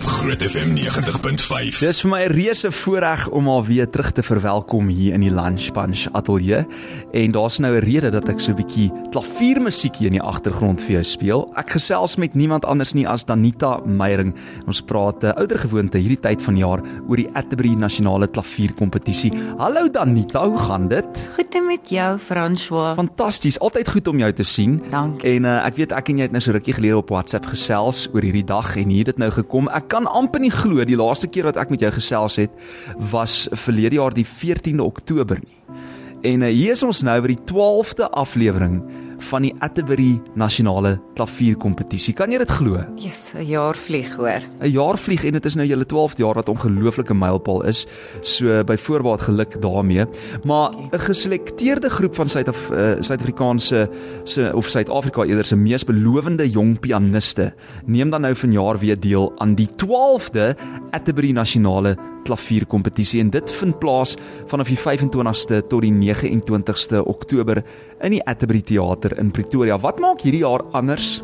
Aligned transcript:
op 0.00 0.06
Groot 0.06 0.42
FM 0.42 0.70
90.5. 0.76 1.78
Dis 1.80 2.00
vir 2.00 2.10
my 2.10 2.20
'n 2.24 2.32
reuse 2.32 2.72
voorreg 2.72 3.28
om 3.28 3.48
al 3.48 3.64
weer 3.64 3.90
terug 3.90 4.12
te 4.12 4.22
verwelkom 4.22 4.88
hier 4.88 5.12
in 5.12 5.20
die 5.20 5.30
Lunch 5.30 5.72
Punch 5.72 6.06
Atelier. 6.12 6.66
En 7.12 7.30
daar's 7.30 7.58
nou 7.58 7.76
'n 7.76 7.84
rede 7.84 8.10
dat 8.10 8.28
ek 8.28 8.40
so 8.40 8.52
'n 8.52 8.56
bietjie 8.56 8.92
klaviermusiek 9.10 9.96
hier 9.96 10.06
in 10.06 10.18
die 10.18 10.22
agtergrond 10.22 10.80
vir 10.80 10.90
jou 10.90 11.04
speel. 11.04 11.50
Ek 11.56 11.70
gesels 11.70 12.16
met 12.16 12.34
niemand 12.34 12.64
anders 12.64 12.92
nie 12.92 13.08
as 13.08 13.24
Danita 13.24 13.80
Meyering. 13.84 14.34
Ons 14.66 14.80
praat 14.80 15.24
uh, 15.24 15.32
ouer 15.36 15.58
gewoonte 15.58 15.98
hierdie 15.98 16.20
tyd 16.20 16.42
van 16.42 16.56
jaar 16.56 16.80
oor 17.08 17.16
die 17.16 17.28
Atterbury 17.34 17.74
Nasionale 17.74 18.28
Klavierkompetisie. 18.28 19.32
Hallo 19.58 19.88
Danita, 19.88 20.48
hoe 20.48 20.58
gaan 20.58 20.88
dit? 20.88 21.28
Goed 21.34 21.54
en 21.54 21.66
met 21.66 21.90
jou, 21.90 22.18
François. 22.18 22.94
Fantasties, 22.94 23.58
altyd 23.58 23.88
goed 23.88 24.06
om 24.08 24.18
jou 24.18 24.32
te 24.32 24.44
sien. 24.44 24.82
Dankie. 24.90 25.36
En 25.36 25.44
uh, 25.44 25.66
ek 25.66 25.76
weet 25.76 25.92
ek 25.92 26.08
en 26.08 26.16
jy 26.16 26.22
het 26.22 26.32
nou 26.32 26.40
so 26.40 26.52
rukkie 26.52 26.74
gelede 26.74 26.96
op 26.96 27.08
WhatsApp 27.08 27.46
gesels 27.46 28.08
oor 28.14 28.22
hierdie 28.22 28.44
dag 28.44 28.76
en 28.76 28.88
hier 28.88 28.98
het 28.98 29.06
dit 29.06 29.18
nou 29.18 29.30
gekom. 29.30 29.68
Ek 29.68 29.89
kan 29.90 30.06
amper 30.06 30.42
nie 30.42 30.52
glo 30.54 30.84
die 30.86 30.98
laaste 30.98 31.28
keer 31.30 31.48
wat 31.50 31.58
ek 31.60 31.72
met 31.74 31.82
jou 31.82 31.90
gesels 31.94 32.38
het 32.40 32.54
was 33.10 33.48
verlede 33.66 33.98
jaar 33.98 34.14
die 34.14 34.26
14de 34.26 34.84
Oktober 34.84 35.40
nie. 35.42 35.56
En 36.22 36.44
uh, 36.44 36.52
hier 36.52 36.76
is 36.76 36.84
ons 36.84 37.02
nou 37.06 37.16
by 37.24 37.32
die 37.32 37.42
12de 37.48 38.10
aflewering 38.22 38.80
van 39.20 39.42
die 39.42 39.54
Atterbury 39.60 40.20
Nasionale 40.34 40.98
Klavierkompetisie. 41.14 42.14
Kan 42.14 42.32
jy 42.32 42.38
dit 42.38 42.50
glo? 42.50 42.80
Jesus, 42.96 43.34
'n 43.34 43.44
jaar 43.46 43.76
vlieg 43.76 44.16
hoor. 44.16 44.40
'n 44.60 44.70
Jaar 44.70 44.98
vlieg 44.98 45.24
en 45.24 45.32
dit 45.32 45.44
is 45.44 45.54
nou 45.54 45.66
julle 45.66 45.84
12de 45.84 46.22
jaar 46.22 46.34
wat 46.34 46.48
ongelooflike 46.48 47.14
mylpaal 47.14 47.64
is. 47.64 47.86
So 48.22 48.64
by 48.64 48.76
voorbaat 48.76 49.20
geluk 49.20 49.60
daarmee. 49.60 50.06
Maar 50.44 50.70
'n 50.92 50.98
geselekteerde 50.98 51.90
groep 51.90 52.14
van 52.14 52.28
Suid-Af 52.28 52.70
uh, 52.70 53.00
Suid-Afrikaanse 53.00 53.90
se 54.24 54.50
of 54.54 54.68
Suid-Afrika 54.68 55.24
eerder 55.24 55.44
se 55.44 55.56
mees 55.56 55.84
belowende 55.84 56.48
jong 56.48 56.80
pianiste 56.80 57.54
neem 57.86 58.10
dan 58.10 58.20
nou 58.20 58.34
vanjaar 58.34 58.78
weer 58.78 59.00
deel 59.00 59.32
aan 59.38 59.54
die 59.54 59.68
12de 59.68 60.54
Atterbury 60.90 61.30
Nasionale 61.30 61.96
Klavierkompetisie 62.24 63.20
en 63.20 63.30
dit 63.30 63.50
vind 63.60 63.78
plaas 63.78 64.16
vanaf 64.50 64.68
die 64.68 64.78
25ste 64.78 65.62
tot 65.68 65.84
die 65.84 65.92
29ste 65.92 67.00
Oktober 67.04 67.62
in 68.00 68.16
die 68.16 68.22
Atterbury 68.26 68.62
Theater 68.62 69.09
in 69.18 69.30
Pretoria. 69.30 69.78
Wat 69.78 69.98
maak 69.98 70.20
hierdie 70.20 70.44
jaar 70.44 70.62
anders 70.72 71.22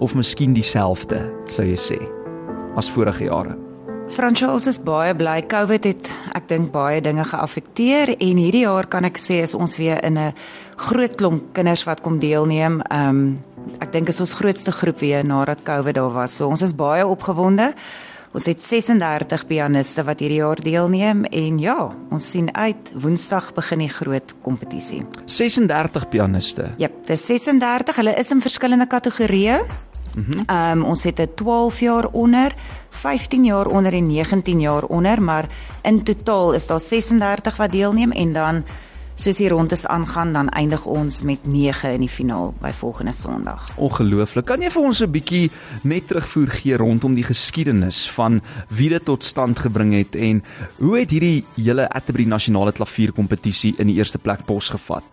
of 0.00 0.14
miskien 0.14 0.54
dieselfde, 0.54 1.20
sou 1.46 1.66
jy 1.66 1.78
sê, 1.78 2.00
as 2.76 2.90
vorige 2.90 3.28
jare? 3.28 3.54
François, 4.12 4.52
ons 4.52 4.66
is 4.68 4.78
baie 4.84 5.14
bly 5.16 5.38
COVID 5.48 5.86
het 5.88 6.10
ek 6.36 6.48
dink 6.50 6.72
baie 6.74 7.00
dinge 7.00 7.24
geaffekteer 7.24 8.12
en 8.18 8.40
hierdie 8.40 8.66
jaar 8.66 8.86
kan 8.90 9.06
ek 9.08 9.16
sê 9.18 9.40
is 9.42 9.54
ons 9.56 9.76
weer 9.80 10.02
in 10.04 10.18
'n 10.18 10.34
groot 10.76 11.16
klomp 11.16 11.54
kinders 11.54 11.86
wat 11.86 12.02
kom 12.02 12.18
deelneem. 12.18 12.82
Ehm 12.90 13.08
um, 13.08 13.38
ek 13.80 13.92
dink 13.92 14.08
is 14.08 14.20
ons 14.20 14.34
grootste 14.34 14.72
groep 14.72 15.00
weer 15.00 15.24
nadat 15.24 15.64
COVID 15.64 15.94
daar 15.94 16.12
was. 16.12 16.34
So 16.36 16.48
ons 16.48 16.62
is 16.62 16.74
baie 16.74 17.06
opgewonde. 17.06 17.74
Ons 18.34 18.48
het 18.50 18.58
36 18.58 19.44
pianiste 19.46 20.02
wat 20.02 20.18
hierdie 20.18 20.40
jaar 20.40 20.58
deelneem 20.58 21.20
en 21.30 21.58
ja, 21.62 21.76
ons 22.10 22.30
sien 22.32 22.48
uit 22.50 22.88
Woensdag 22.98 23.52
begin 23.54 23.84
die 23.84 23.92
groot 23.92 24.32
kompetisie. 24.42 25.04
36 25.30 26.08
pianiste. 26.10 26.66
Ja, 26.82 26.88
dis 27.06 27.22
36. 27.28 27.94
Hulle 28.02 28.16
is 28.18 28.32
in 28.34 28.42
verskillende 28.42 28.88
kategorieë. 28.90 29.60
Mhm. 30.14 30.42
Ehm 30.48 30.80
um, 30.80 30.84
ons 30.90 31.04
het 31.06 31.20
'n 31.20 31.30
12 31.34 31.80
jaar 31.80 32.08
onder, 32.10 32.54
15 32.90 33.44
jaar 33.44 33.66
onder 33.66 33.92
en 33.92 34.06
19 34.06 34.60
jaar 34.60 34.82
onder, 34.82 35.22
maar 35.22 35.46
in 35.82 36.02
totaal 36.02 36.54
is 36.54 36.66
daar 36.66 36.80
36 36.80 37.56
wat 37.56 37.72
deelneem 37.72 38.12
en 38.12 38.32
dan 38.32 38.64
soos 39.14 39.38
die 39.38 39.48
rondes 39.48 39.86
aangaan 39.86 40.32
dan 40.34 40.48
eindig 40.48 40.84
ons 40.90 41.22
met 41.22 41.46
9 41.46 41.92
in 41.94 42.04
die 42.04 42.10
finaal 42.10 42.52
by 42.60 42.72
volgende 42.74 43.12
Sondag. 43.14 43.66
Ongelooflik. 43.76 44.46
Kan 44.46 44.62
jy 44.62 44.70
vir 44.70 44.82
ons 44.82 45.02
'n 45.02 45.10
bietjie 45.10 45.50
net 45.82 46.08
terugvoer 46.08 46.50
gee 46.50 46.76
rondom 46.76 47.14
die 47.14 47.24
geskiedenis 47.24 48.10
van 48.10 48.42
wie 48.68 48.88
dit 48.88 49.04
tot 49.04 49.24
stand 49.24 49.58
gebring 49.58 49.92
het 49.92 50.14
en 50.16 50.42
hoe 50.78 50.98
het 50.98 51.10
hierdie 51.10 51.44
hele 51.56 51.88
Atterbury 51.88 52.26
Nasionale 52.26 52.72
Klavierkompetisie 52.72 53.74
in 53.78 53.86
die 53.86 53.96
eerste 53.96 54.18
plek 54.18 54.44
posgevat? 54.44 55.04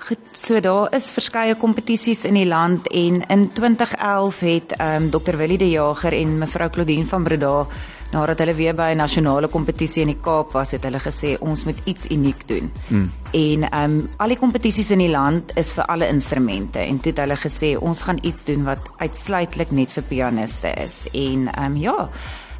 Goed, 0.00 0.18
so 0.32 0.56
daar 0.64 0.94
is 0.96 1.10
verskeie 1.12 1.54
kompetisies 1.60 2.22
in 2.24 2.38
die 2.38 2.46
land 2.48 2.86
en 2.88 3.20
in 3.28 3.42
2011 3.52 4.38
het 4.40 4.72
ehm 4.78 5.02
um, 5.02 5.10
Dr 5.12 5.36
Willie 5.36 5.58
de 5.60 5.68
Jager 5.68 6.16
en 6.16 6.38
mevrou 6.38 6.70
Claudine 6.70 7.06
van 7.06 7.22
Breda 7.22 7.66
nadat 8.10 8.38
hulle 8.38 8.54
weer 8.54 8.74
by 8.74 8.90
'n 8.94 8.96
nasionale 8.96 9.48
kompetisie 9.48 10.02
in 10.02 10.08
die 10.08 10.20
Kaap 10.20 10.52
was, 10.52 10.70
het 10.70 10.84
hulle 10.84 10.98
gesê 10.98 11.36
ons 11.38 11.64
moet 11.64 11.78
iets 11.84 12.06
uniek 12.10 12.48
doen. 12.48 12.72
Hmm. 12.88 13.12
En 13.30 13.70
ehm 13.70 13.84
um, 13.84 14.08
al 14.16 14.28
die 14.28 14.38
kompetisies 14.38 14.90
in 14.90 14.98
die 14.98 15.10
land 15.10 15.52
is 15.56 15.72
vir 15.72 15.84
alle 15.84 16.08
instrumente 16.08 16.78
en 16.78 17.00
toe 17.00 17.12
het 17.12 17.20
hulle 17.20 17.36
gesê 17.36 17.76
ons 17.78 18.02
gaan 18.02 18.18
iets 18.22 18.44
doen 18.44 18.64
wat 18.64 18.90
uitsluitlik 18.96 19.70
net 19.70 19.92
vir 19.92 20.02
pianiste 20.02 20.72
is. 20.84 21.06
En 21.12 21.48
ehm 21.54 21.64
um, 21.64 21.76
ja, 21.76 22.08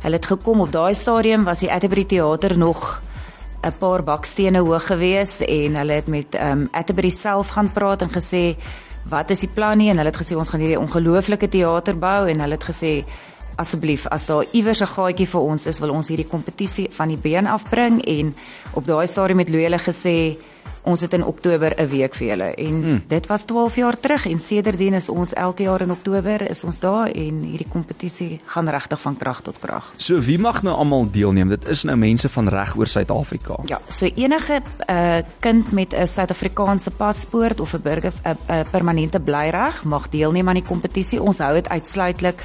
hulle 0.01 0.17
het 0.17 0.27
gekom 0.27 0.61
op 0.61 0.73
daai 0.73 0.95
stadium 0.95 1.45
was 1.45 1.59
die 1.59 1.73
Atterbury 1.73 2.05
Theater 2.05 2.59
nog 2.59 3.01
'n 3.63 3.73
paar 3.79 4.03
bakstene 4.03 4.59
hoog 4.59 4.87
gewees 4.87 5.41
en 5.41 5.75
hulle 5.75 5.93
het 5.93 6.07
met 6.09 6.35
um, 6.35 6.69
Atterbury 6.73 7.11
self 7.11 7.49
gaan 7.49 7.73
praat 7.73 8.03
en 8.03 8.11
gesê 8.11 8.57
wat 9.09 9.31
is 9.31 9.41
die 9.41 9.53
plan 9.53 9.79
nie? 9.79 9.91
En 9.91 9.97
hulle 9.97 10.09
het 10.09 10.21
gesê 10.21 10.37
ons 10.37 10.49
gaan 10.49 10.61
hierdie 10.61 10.81
ongelooflike 10.81 11.49
teater 11.49 11.99
bou. 11.99 12.29
En 12.29 12.41
hulle 12.41 12.57
het 12.57 12.65
gesê 12.65 13.05
asseblief 13.61 14.07
as 14.09 14.27
daar 14.27 14.45
iewers 14.53 14.81
'n 14.81 14.87
gaatjie 14.87 15.27
vir 15.27 15.41
ons 15.41 15.67
is, 15.67 15.79
wil 15.79 15.91
ons 15.91 16.09
hierdie 16.09 16.29
kompetisie 16.29 16.89
van 16.91 17.09
die 17.09 17.17
been 17.17 17.47
afbring. 17.47 18.05
En 18.07 18.35
op 18.75 18.87
daai 18.87 19.07
stadium 19.07 19.39
het 19.39 19.49
Louie 19.49 19.65
hulle 19.65 19.79
gesê 19.79 20.37
ons 20.83 21.01
het 21.01 21.13
in 21.13 21.25
Oktober 21.25 21.75
'n 21.77 21.89
week 21.89 22.15
vir 22.15 22.27
julle 22.27 22.55
en 22.55 22.83
hmm. 22.83 23.03
dit 23.09 23.27
was 23.27 23.45
12 23.45 23.77
jaar 23.77 24.01
terug 24.01 24.27
en 24.27 24.39
sedertdien 24.39 24.95
is 24.95 25.09
ons 25.09 25.33
elke 25.33 25.63
jaar 25.63 25.81
in 25.81 25.91
Oktober 25.91 26.51
is 26.51 26.65
ons 26.65 26.79
daar 26.81 27.09
en 27.09 27.43
hierdie 27.43 27.69
kompetisie 27.69 28.41
gaan 28.45 28.69
regtig 28.69 29.01
van 29.01 29.17
krag 29.17 29.41
tot 29.43 29.59
krag. 29.59 29.93
So 29.97 30.21
wie 30.21 30.39
mag 30.39 30.63
nou 30.63 30.75
almal 30.77 31.11
deelneem? 31.11 31.49
Dit 31.49 31.69
is 31.69 31.85
nou 31.85 31.97
mense 31.97 32.29
van 32.29 32.49
reg 32.49 32.77
oor 32.77 32.87
Suid-Afrika. 32.87 33.57
Ja, 33.65 33.81
so 33.89 34.07
enige 34.07 34.61
uh, 34.91 35.17
kind 35.41 35.73
met 35.73 35.95
'n 35.95 36.07
Suid-Afrikaanse 36.07 36.91
paspoort 36.91 37.61
of 37.61 37.75
'n 37.75 37.83
burger 37.83 38.13
'n 38.25 38.29
uh, 38.29 38.57
uh, 38.57 38.65
permanente 38.71 39.21
blyreg 39.21 39.85
mag 39.85 40.09
deelneem 40.09 40.49
aan 40.49 40.55
die 40.55 40.69
kompetisie. 40.69 41.23
Ons 41.23 41.39
hou 41.39 41.55
dit 41.55 41.69
uitsluitlik 41.69 42.43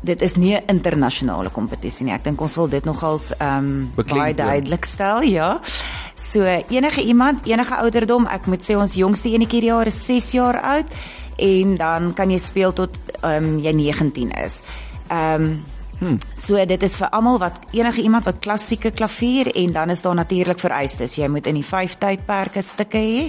dit 0.00 0.22
is 0.22 0.36
nie 0.36 0.54
'n 0.54 0.62
internasionale 0.66 1.50
kompetisie 1.50 2.04
nie. 2.04 2.14
Ek 2.14 2.24
dink 2.24 2.40
ons 2.40 2.54
wil 2.54 2.68
dit 2.68 2.84
nogals 2.84 3.32
ehm 3.36 3.58
um, 3.58 3.90
baie 3.94 4.34
duidelik 4.34 4.84
stel, 4.84 5.22
ja. 5.22 5.60
So 6.18 6.42
enige 6.42 7.02
iemand, 7.06 7.46
enige 7.46 7.76
ouderdom, 7.78 8.26
ek 8.26 8.48
moet 8.50 8.64
sê 8.66 8.74
ons 8.74 8.96
jongste 8.98 9.30
enetjie 9.30 9.60
hierdie 9.60 9.70
jaar 9.70 9.86
is 9.86 9.98
6 10.02 10.32
jaar 10.34 10.58
oud 10.74 10.90
en 11.38 11.76
dan 11.78 12.12
kan 12.18 12.32
jy 12.34 12.40
speel 12.42 12.74
tot 12.74 12.98
ehm 13.22 13.54
um, 13.54 13.58
jy 13.62 13.72
19 13.72 14.32
is. 14.44 14.62
Ehm 15.08 15.42
um, 15.42 15.50
Hmm. 15.98 16.18
So 16.38 16.54
dit 16.66 16.82
is 16.86 16.96
vir 17.00 17.10
almal 17.10 17.40
wat 17.42 17.56
enige 17.74 18.04
iemand 18.06 18.24
wat 18.28 18.38
klassieke 18.38 18.92
klavier 18.94 19.50
en 19.50 19.72
dan 19.72 19.90
is 19.90 20.02
daar 20.02 20.14
natuurlik 20.14 20.60
vereistes. 20.62 21.16
Jy 21.18 21.26
moet 21.28 21.46
in 21.50 21.58
die 21.58 21.66
5 21.66 21.96
tydperke 21.98 22.62
stukke 22.62 23.00
hê 23.02 23.24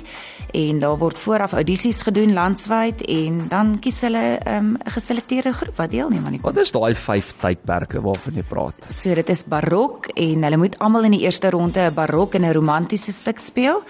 en 0.53 0.79
daar 0.79 0.97
word 1.01 1.17
vooraf 1.17 1.55
audisies 1.57 2.03
gedoen 2.05 2.33
landwyd 2.33 3.01
en 3.09 3.41
dan 3.49 3.73
kies 3.81 4.01
hulle 4.05 4.37
ehm, 4.37 4.59
'n 4.59 4.75
um, 4.75 4.77
geselekteerde 4.85 5.53
groep 5.53 5.77
wat 5.77 5.91
deelneem 5.91 6.25
aan 6.25 6.31
die 6.37 6.41
Wat 6.41 6.57
is 6.57 6.71
daai 6.71 6.95
5 6.95 7.33
tydperke 7.41 8.01
waarvan 8.01 8.33
jy 8.33 8.43
praat? 8.43 8.87
So 8.89 9.13
dit 9.13 9.29
is 9.29 9.43
barok 9.43 10.07
en 10.13 10.43
hulle 10.43 10.57
moet 10.57 10.79
almal 10.79 11.03
in 11.03 11.11
die 11.11 11.25
eerste 11.25 11.49
ronde 11.49 11.89
'n 11.89 11.93
barok 11.93 12.35
en 12.35 12.45
'n 12.45 12.53
romantiese 12.53 13.11
stuk 13.11 13.39
speel 13.39 13.83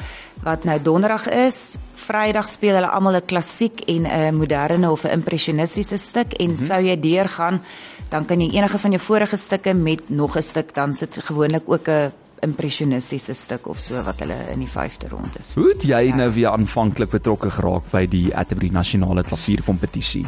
wat 0.44 0.64
nou 0.64 0.80
donderdag 0.82 1.28
is. 1.30 1.78
Vrydag 1.96 2.48
speel 2.48 2.76
hulle 2.76 2.88
almal 2.88 3.16
'n 3.16 3.26
klassiek 3.26 3.82
en 3.88 4.06
'n 4.08 4.36
moderne 4.36 4.92
of 4.92 5.04
'n 5.04 5.12
impressionistiese 5.12 5.98
stuk 5.98 6.34
en 6.34 6.50
mm 6.50 6.56
-hmm. 6.56 6.66
sou 6.66 6.82
jy 6.82 7.00
deurgaan 7.00 7.62
dan 8.10 8.26
kan 8.26 8.42
jy 8.42 8.50
enige 8.58 8.78
van 8.78 8.92
jou 8.92 9.02
vorige 9.02 9.38
stukke 9.38 9.74
met 9.74 10.10
nog 10.10 10.38
'n 10.38 10.42
stuk 10.42 10.74
dan 10.74 10.94
sit 10.94 11.20
gewoonlik 11.24 11.64
ook 11.66 11.88
'n 11.88 12.12
impressionistiese 12.40 13.34
stuk 13.34 13.68
of 13.68 13.80
so 13.80 14.04
wat 14.04 14.20
hulle 14.20 14.38
in 14.54 14.60
die 14.60 14.70
5de 14.70 15.08
rond 15.10 15.40
is. 15.40 15.54
Hoe 15.54 15.70
het 15.70 15.84
jy 15.84 16.02
ja. 16.08 16.16
nou 16.16 16.32
weer 16.34 16.50
aanvanklik 16.50 17.10
betrokke 17.10 17.50
geraak 17.50 17.92
by 17.92 18.08
die 18.08 18.36
Atterbury 18.36 18.72
Nasionale 18.72 19.24
Klavierkompetisie? 19.24 20.26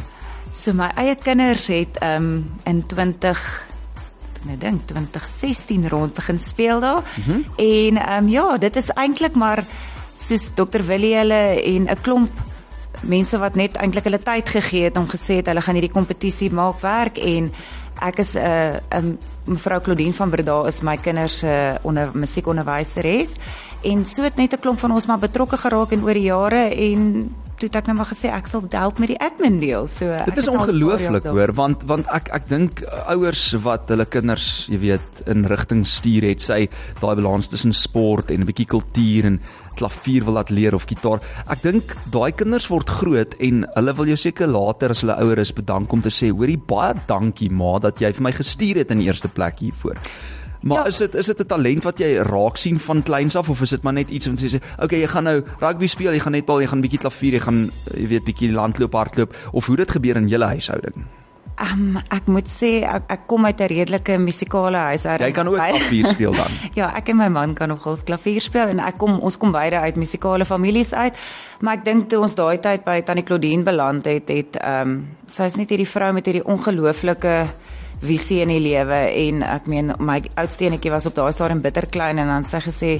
So 0.51 0.73
my 0.73 0.91
eie 0.95 1.15
kinders 1.15 1.67
het 1.67 1.97
um 2.03 2.45
in 2.63 2.85
20 2.85 3.69
nou 4.43 4.57
dink 4.57 4.87
2016 4.89 5.89
rond 5.89 6.13
begin 6.13 6.39
speel 6.39 6.79
daar. 6.79 7.03
Mm 7.15 7.23
-hmm. 7.23 7.45
En 7.55 8.13
um 8.17 8.29
ja, 8.29 8.57
dit 8.57 8.75
is 8.75 8.89
eintlik 8.89 9.35
maar 9.35 9.63
soos 10.15 10.51
Dr 10.53 10.83
Willie 10.85 11.15
hulle 11.15 11.63
en 11.63 11.89
'n 11.89 12.01
klomp 12.01 12.50
mense 13.01 13.37
wat 13.37 13.55
net 13.55 13.77
eintlik 13.77 14.03
hulle 14.03 14.21
tyd 14.21 14.49
gegee 14.49 14.83
het 14.89 14.97
om 14.97 15.07
gesê 15.09 15.41
het 15.41 15.47
hulle 15.47 15.61
gaan 15.61 15.75
hierdie 15.75 15.93
kompetisie 15.93 16.51
maak 16.51 16.81
werk 16.81 17.17
en 17.17 17.51
ek 18.01 18.19
is 18.19 18.35
'n 18.35 18.39
uh, 18.39 18.99
'n 18.99 19.17
mevrou 19.45 19.81
Claudine 19.81 20.13
van 20.13 20.29
Breda 20.29 20.67
is 20.67 20.81
my 20.81 20.97
kinders 20.97 21.39
se 21.39 21.47
uh, 21.47 21.75
onder 21.81 22.11
musiekonderwyseres 22.13 23.35
en 23.81 24.05
so 24.05 24.23
het 24.23 24.35
net 24.35 24.53
'n 24.53 24.59
klomp 24.59 24.79
van 24.79 24.91
ons 24.91 25.05
maar 25.05 25.19
betrokke 25.19 25.57
geraak 25.57 25.91
en 25.91 26.03
oor 26.03 26.13
die 26.13 26.29
jare 26.29 26.75
en 26.75 27.33
toe 27.61 27.69
het 27.69 27.77
ek 27.83 27.89
nou 27.91 27.97
maar 27.99 28.09
gesê 28.09 28.31
ek 28.33 28.49
sal 28.49 28.63
help 28.73 28.99
met 29.01 29.11
die 29.13 29.19
admin 29.21 29.59
deel. 29.61 29.85
So 29.89 30.09
Dit 30.25 30.39
is 30.41 30.49
ongelooflik 30.49 31.27
hoor 31.29 31.53
want 31.57 31.85
want 31.89 32.09
ek 32.09 32.31
ek 32.33 32.47
dink 32.49 32.81
ouers 33.13 33.43
wat 33.65 33.91
hulle 33.93 34.07
kinders, 34.09 34.65
jy 34.71 34.79
weet, 34.81 35.21
in 35.29 35.45
rigting 35.49 35.83
stuur 35.87 36.25
het, 36.31 36.41
sy 36.41 36.65
daai 37.01 37.13
balans 37.19 37.51
tussen 37.51 37.73
sport 37.77 38.31
en 38.31 38.41
'n 38.41 38.49
bietjie 38.49 38.69
kultuur 38.73 39.29
en 39.29 39.39
klavier 39.77 40.25
wil 40.25 40.37
laat 40.39 40.49
leer 40.49 40.75
of 40.75 40.87
gitaar. 40.89 41.21
Ek 41.51 41.63
dink 41.63 41.95
daai 42.11 42.31
kinders 42.31 42.67
word 42.71 42.89
groot 42.89 43.35
en 43.39 43.65
hulle 43.75 43.95
wil 43.97 44.11
jou 44.13 44.17
seker 44.17 44.47
later 44.51 44.91
as 44.91 45.01
hulle 45.05 45.17
ouer 45.23 45.39
is 45.39 45.53
bedank 45.53 45.93
om 45.93 46.01
te 46.01 46.13
sê, 46.13 46.31
hoorie 46.31 46.59
baie 46.59 46.93
dankie 47.07 47.49
ma 47.49 47.77
dat 47.79 48.01
jy 48.01 48.13
vir 48.13 48.27
my 48.29 48.35
gestuur 48.35 48.83
het 48.83 48.91
in 48.91 49.03
die 49.03 49.09
eerste 49.09 49.31
plek 49.31 49.59
hiervoor. 49.59 49.99
Maar 50.61 50.85
ja. 50.85 50.85
is 50.85 50.97
dit 50.97 51.15
is 51.15 51.25
dit 51.25 51.39
'n 51.39 51.45
talent 51.45 51.83
wat 51.83 51.99
jy 51.99 52.21
raak 52.21 52.57
sien 52.57 52.79
van 52.79 53.03
kleins 53.03 53.35
af 53.35 53.49
of 53.49 53.61
is 53.61 53.69
dit 53.69 53.81
maar 53.81 53.93
net 53.93 54.09
iets 54.09 54.27
wat 54.27 54.41
jy 54.41 54.49
sê, 54.49 54.61
okay, 54.77 54.99
jy 54.99 55.07
gaan 55.07 55.23
nou 55.23 55.41
rugby 55.59 55.87
speel, 55.87 56.13
jy 56.13 56.19
gaan 56.19 56.37
net 56.37 56.45
bal, 56.45 56.61
jy 56.61 56.67
gaan 56.67 56.81
bietjie 56.81 56.99
klavier, 56.99 57.33
jy 57.33 57.39
gaan 57.39 57.71
jy 57.97 58.07
weet 58.07 58.23
bietjie 58.23 58.51
landloop, 58.51 58.93
hardloop 58.93 59.35
of 59.51 59.65
hoe 59.65 59.75
dit 59.75 59.91
gebeur 59.91 60.15
in 60.15 60.27
julle 60.27 60.45
huishouding? 60.45 61.05
Um, 61.61 61.99
ek 62.09 62.25
moet 62.25 62.47
sê 62.49 62.71
ek, 62.89 63.03
ek 63.13 63.25
kom 63.29 63.45
uit 63.45 63.59
'n 63.61 63.69
redelike 63.69 64.17
musikale 64.17 64.77
huishouding. 64.91 65.27
Jy 65.27 65.35
kan 65.35 65.47
ook 65.47 65.59
klavier 65.61 66.07
speel 66.07 66.33
dan. 66.33 66.51
ja, 66.79 66.87
ek 66.97 67.09
en 67.13 67.17
my 67.17 67.27
man 67.29 67.53
kan 67.53 67.69
nogal 67.69 67.97
klavier 68.05 68.41
speel 68.41 68.73
en 68.73 68.79
ek 68.79 68.97
kom 68.97 69.19
ons 69.19 69.37
kom 69.37 69.51
beide 69.51 69.77
uit 69.77 69.95
musikale 69.95 70.45
families 70.45 70.93
uit. 70.93 71.13
Maar 71.59 71.77
ek 71.77 71.85
dink 71.85 72.09
toe 72.09 72.21
ons 72.21 72.35
daai 72.35 72.57
tyd 72.57 72.83
by 72.83 73.01
Tannie 73.01 73.23
Claudine 73.23 73.63
beland 73.63 74.05
het, 74.05 74.29
het 74.29 74.57
ehm 74.57 74.89
um, 74.89 75.07
sy 75.27 75.43
is 75.43 75.55
net 75.55 75.69
hierdie 75.69 75.87
vrou 75.87 76.11
met 76.13 76.25
hierdie 76.25 76.43
ongelooflike 76.43 77.45
visie 78.01 78.41
in 78.41 78.49
die 78.49 78.59
lewe 78.59 78.97
en 79.13 79.43
ek 79.45 79.67
meen 79.69 79.93
my 79.99 80.17
oudste 80.35 80.65
enetjie 80.65 80.91
was 80.91 81.05
op 81.05 81.15
daai 81.15 81.31
stadium 81.31 81.61
bitter 81.61 81.85
klein 81.85 82.17
en 82.17 82.27
dan 82.27 82.45
sy 82.45 82.59
gesê 82.59 82.91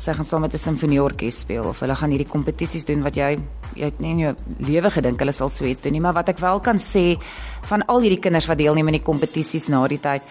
sy 0.00 0.14
gaan 0.16 0.24
saam 0.24 0.40
met 0.40 0.54
'n 0.54 0.58
simfonieorkes 0.58 1.40
speel 1.40 1.64
of 1.64 1.80
hulle 1.80 1.94
gaan 1.94 2.10
hierdie 2.10 2.28
kompetisies 2.28 2.84
doen 2.84 3.02
wat 3.02 3.16
jy 3.16 3.38
jy 3.76 3.84
het 3.84 4.00
nie 4.00 4.10
in 4.10 4.18
jou 4.18 4.34
lewe 4.58 4.90
gedink 4.90 5.18
hulle 5.18 5.32
sal 5.32 5.48
so 5.48 5.64
iets 5.64 5.82
doen 5.82 5.92
nie 5.92 6.00
maar 6.00 6.14
wat 6.14 6.28
ek 6.28 6.38
wel 6.38 6.60
kan 6.60 6.78
sê 6.78 7.18
van 7.62 7.86
al 7.86 8.00
hierdie 8.00 8.20
kinders 8.20 8.46
wat 8.46 8.58
deelneem 8.58 8.86
aan 8.86 8.98
die 8.98 9.10
kompetisies 9.12 9.68
na 9.68 9.86
die 9.88 10.00
tyd 10.00 10.22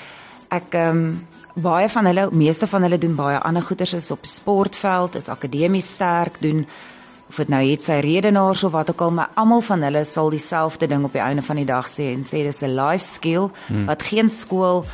ek 0.49 0.73
ehm 0.73 0.97
um, 0.97 1.27
baie 1.55 1.89
van 1.89 2.05
hulle 2.05 2.29
meeste 2.31 2.67
van 2.67 2.81
hulle 2.81 2.97
doen 2.97 3.15
baie 3.15 3.39
ander 3.39 3.61
goeders 3.61 3.93
is 3.93 4.11
op 4.11 4.25
sportveld 4.25 5.15
is 5.15 5.29
akademies 5.29 5.93
sterk 5.93 6.41
doen 6.41 6.65
of 7.29 7.35
dit 7.35 7.47
nou 7.47 7.61
het 7.61 7.83
sy 7.83 7.99
redenaars 8.01 8.63
of 8.63 8.71
wat 8.73 8.89
ook 8.89 9.01
al, 9.01 9.11
maar 9.11 9.29
almal 9.37 9.61
van 9.61 9.81
hulle 9.85 10.03
sal 10.05 10.29
dieselfde 10.29 10.87
ding 10.87 11.03
op 11.05 11.13
die 11.13 11.21
einde 11.21 11.41
van 11.45 11.55
die 11.61 11.65
dag 11.65 11.89
sê 11.89 12.09
en 12.13 12.23
sê 12.25 12.43
dis 12.43 12.63
'n 12.63 12.75
life 12.75 13.05
skill 13.05 13.49
hmm. 13.67 13.85
wat 13.85 14.03
geen 14.03 14.29
skool 14.29 14.85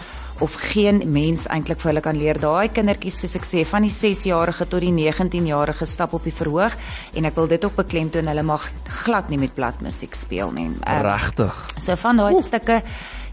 of 0.44 0.56
geen 0.74 1.02
mens 1.12 1.48
eintlik 1.48 1.80
vir 1.80 1.92
hulle 1.92 2.04
kan 2.04 2.18
leer. 2.18 2.40
Daai 2.40 2.70
kindertjies 2.74 3.22
soos 3.22 3.36
ek 3.40 3.48
sê, 3.48 3.64
van 3.68 3.86
die 3.88 3.94
6-jarige 3.94 4.68
tot 4.68 4.84
die 4.84 4.92
19-jarige 4.92 5.88
stap 5.88 6.14
op 6.18 6.28
die 6.28 6.36
verhoog 6.36 6.76
en 7.16 7.30
ek 7.30 7.36
wil 7.40 7.48
dit 7.48 7.66
ook 7.66 7.78
beklemtoon, 7.80 8.28
hulle 8.28 8.44
mag 8.44 8.68
glad 9.06 9.32
nie 9.32 9.40
met 9.40 9.56
bladmusiek 9.56 10.16
speel 10.16 10.52
nie. 10.52 10.68
Um, 10.76 11.02
Regtig. 11.08 11.62
So 11.80 11.96
van 11.96 12.20
daai 12.20 12.36
stukke, 12.44 12.82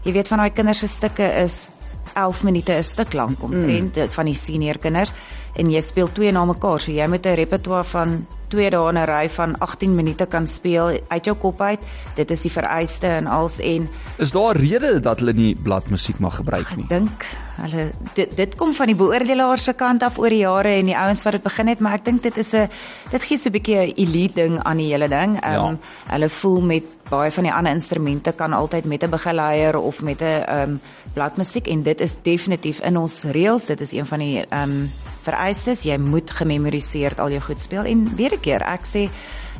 jy 0.03 0.15
weet 0.15 0.31
van 0.31 0.43
daai 0.43 0.53
kinders 0.55 0.83
se 0.85 0.91
stukke 0.91 1.27
is 1.43 1.67
11 2.13 2.43
minute 2.43 2.71
'n 2.77 2.83
stuk 2.83 3.13
lank 3.13 3.43
omtrent 3.43 3.95
mm. 3.95 4.09
van 4.09 4.25
die 4.25 4.35
senior 4.35 4.77
kinders 4.77 5.11
en 5.55 5.69
jy 5.71 5.81
speel 5.81 6.11
twee 6.11 6.31
na 6.31 6.45
mekaar. 6.45 6.79
So 6.79 6.91
jy 6.91 7.07
moet 7.07 7.25
'n 7.25 7.35
repertoire 7.35 7.83
van 7.83 8.25
twee 8.53 8.69
dae 8.69 8.89
in 8.91 8.97
'n 9.01 9.07
ry 9.09 9.29
van 9.29 9.57
18 9.57 9.95
minute 9.95 10.25
kan 10.29 10.45
speel 10.47 10.99
uit 11.07 11.25
jou 11.25 11.35
kop 11.37 11.61
uit. 11.61 11.79
Dit 12.15 12.31
is 12.31 12.41
die 12.41 12.51
vereiste 12.51 13.07
en 13.07 13.27
als 13.27 13.59
en 13.59 13.89
Is 14.17 14.31
daar 14.31 14.55
'n 14.55 14.59
rede 14.61 14.99
dat 14.99 15.19
hulle 15.19 15.33
nie 15.33 15.55
bladmusiek 15.55 16.19
mag 16.19 16.35
gebruik 16.35 16.75
nie? 16.75 16.83
Ek 16.83 16.89
dink 16.89 17.25
hulle 17.61 17.91
dit 18.17 18.35
dit 18.37 18.55
kom 18.55 18.73
van 18.73 18.89
die 18.89 18.97
beoordelaars 18.97 19.63
se 19.69 19.73
kant 19.77 20.03
af 20.03 20.17
oor 20.17 20.33
die 20.33 20.41
jare 20.41 20.73
en 20.79 20.89
die 20.89 20.97
ouens 20.97 21.23
wat 21.23 21.37
dit 21.37 21.43
begin 21.43 21.67
het, 21.67 21.79
maar 21.79 21.99
ek 21.99 22.05
dink 22.05 22.23
dit 22.23 22.37
is 22.37 22.53
'n 22.53 22.69
dit 23.11 23.23
gee 23.23 23.37
so 23.37 23.49
'n 23.49 23.53
bietjie 23.53 23.77
'n 23.77 23.93
elite 23.95 24.35
ding 24.35 24.59
aan 24.63 24.77
die 24.77 24.91
hele 24.91 25.07
ding. 25.07 25.39
Ehm 25.41 25.65
um, 25.65 25.77
ja. 25.79 26.13
hulle 26.13 26.29
voel 26.29 26.61
met 26.61 26.83
baie 27.09 27.31
van 27.31 27.43
die 27.43 27.53
ander 27.53 27.73
instrumente 27.73 28.31
kan 28.31 28.53
altyd 28.53 28.85
met 28.85 29.03
'n 29.03 29.09
begeleier 29.09 29.77
of 29.77 30.01
met 30.01 30.21
'n 30.21 30.25
ehm 30.25 30.69
um, 30.69 30.81
bladmusiek 31.13 31.67
en 31.67 31.83
dit 31.83 31.99
is 31.99 32.15
definitief 32.21 32.79
in 32.79 32.97
ons 32.97 33.23
reëls. 33.23 33.65
Dit 33.65 33.81
is 33.81 33.91
een 33.91 34.05
van 34.05 34.19
die 34.19 34.45
ehm 34.49 34.71
um, 34.71 34.91
vereistes. 35.21 35.83
Jy 35.83 35.97
moet 35.97 36.31
gememoriseer 36.31 37.13
al 37.17 37.29
jou 37.29 37.41
goed 37.41 37.61
speel 37.61 37.83
en 37.83 38.15
weer 38.15 38.33
'n 38.33 38.39
keer 38.39 38.61
ek 38.61 38.85
sê 38.85 39.09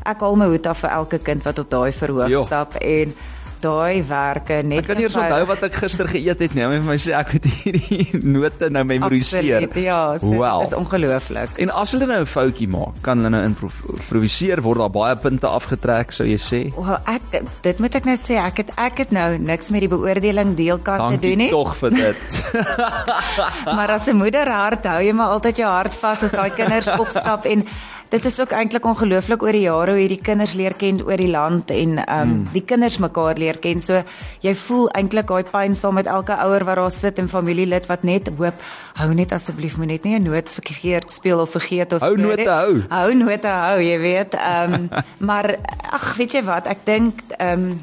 ek 0.05 0.19
haal 0.19 0.35
my 0.35 0.45
hoed 0.45 0.67
af 0.67 0.83
vir 0.83 0.89
elke 0.89 1.19
kind 1.19 1.43
wat 1.43 1.59
op 1.59 1.69
daai 1.69 1.91
verhoog 1.91 2.29
jo. 2.29 2.45
stap 2.45 2.75
en 2.75 3.15
daai 3.63 4.03
werke 4.07 4.59
net 4.63 4.83
Ek 4.83 4.89
kan 4.91 4.99
nie 4.99 5.07
eens 5.07 5.17
onthou 5.19 5.45
wat 5.49 5.63
ek 5.67 5.77
gister 5.81 6.09
geëet 6.11 6.43
het 6.45 6.55
nie. 6.57 6.67
My 6.83 6.97
sê 7.01 7.15
ek 7.17 7.35
moet 7.37 7.47
hierdie 7.61 8.19
note 8.35 8.69
nou 8.73 8.83
memoriseer. 8.89 9.67
Ja, 9.79 10.01
so, 10.21 10.33
well. 10.37 10.63
dit 10.63 10.73
is 10.73 10.77
ongelooflik. 10.77 11.57
En 11.63 11.73
as 11.83 11.95
hulle 11.95 12.07
nou 12.09 12.21
'n 12.23 12.29
foutjie 12.29 12.67
maak, 12.67 12.99
kan 13.05 13.23
hulle 13.23 13.31
nou 13.33 13.43
improviseer 13.47 14.61
word 14.65 14.83
daar 14.83 14.93
baie 14.93 15.15
punte 15.15 15.47
afgetrek, 15.47 16.11
sou 16.11 16.27
jy 16.27 16.39
sê? 16.39 16.61
Wel, 16.75 16.99
ek 17.07 17.43
dit 17.63 17.79
moet 17.79 17.95
ek 17.95 18.05
nou 18.09 18.17
sê, 18.19 18.37
ek 18.43 18.63
het 18.63 18.75
ek 18.77 19.05
het 19.05 19.11
nou 19.15 19.29
niks 19.37 19.69
met 19.73 19.85
die 19.85 19.91
beoordeling 19.91 20.55
deelkant 20.59 21.15
te 21.15 21.27
doen 21.27 21.37
nie. 21.45 21.49
Tog 21.49 21.75
vir 21.79 21.89
dit. 21.89 22.53
maar 23.77 23.91
as 23.97 24.07
'n 24.07 24.17
moeder 24.17 24.49
hart 24.49 24.85
hou 24.85 25.01
jy 25.01 25.13
maar 25.13 25.33
altyd 25.35 25.63
jou 25.63 25.69
hart 25.69 25.95
vas 25.95 26.23
as 26.23 26.31
daai 26.31 26.51
kinders 26.59 26.89
opstap 26.99 27.45
en 27.45 27.65
dit 28.13 28.25
is 28.29 28.35
ook 28.39 28.51
eintlik 28.53 28.85
ongelooflik 28.85 29.41
oor 29.41 29.55
die 29.55 29.63
jare 29.65 29.95
hoe 29.95 30.01
hierdie 30.03 30.21
kinders 30.21 30.53
leer 30.57 30.75
ken 30.77 30.99
oor 31.01 31.17
die 31.17 31.31
land 31.31 31.71
en 31.73 31.97
ehm 31.97 32.21
um, 32.21 32.33
mm. 32.33 32.43
die 32.53 32.61
kinders 32.69 32.99
mekaar 33.01 33.39
leer 33.41 33.57
ken. 33.63 33.81
So 33.81 34.03
jy 34.45 34.53
voel 34.65 34.89
eintlik 34.99 35.31
daai 35.31 35.49
pyn 35.49 35.77
saam 35.77 35.97
met 35.97 36.09
elke 36.11 36.37
ouer 36.45 36.65
wat 36.67 36.81
daar 36.81 36.93
sit 36.93 37.21
en 37.21 37.29
familielid 37.31 37.87
wat 37.89 38.03
net 38.05 38.29
hoop 38.37 38.61
hou 38.99 39.09
net 39.17 39.33
asseblief 39.33 39.77
moet 39.81 39.93
net 39.95 40.05
nie 40.05 40.17
'n 40.19 40.29
noot 40.29 40.49
verkeerd 40.49 41.11
speel 41.11 41.41
of 41.41 41.55
vergeet 41.57 41.93
of 41.93 42.01
hou 42.05 42.15
note 42.17 42.49
hou. 42.49 42.83
Hou 42.89 43.13
note 43.13 43.47
hou, 43.47 43.79
jy 43.81 43.97
weet. 43.99 44.33
Ehm 44.33 44.73
um, 44.73 44.89
maar 45.29 45.55
ag, 45.91 46.15
weet 46.17 46.33
jy 46.33 46.43
wat? 46.43 46.67
Ek 46.67 46.85
dink 46.85 47.21
ehm 47.37 47.71
um, 47.71 47.81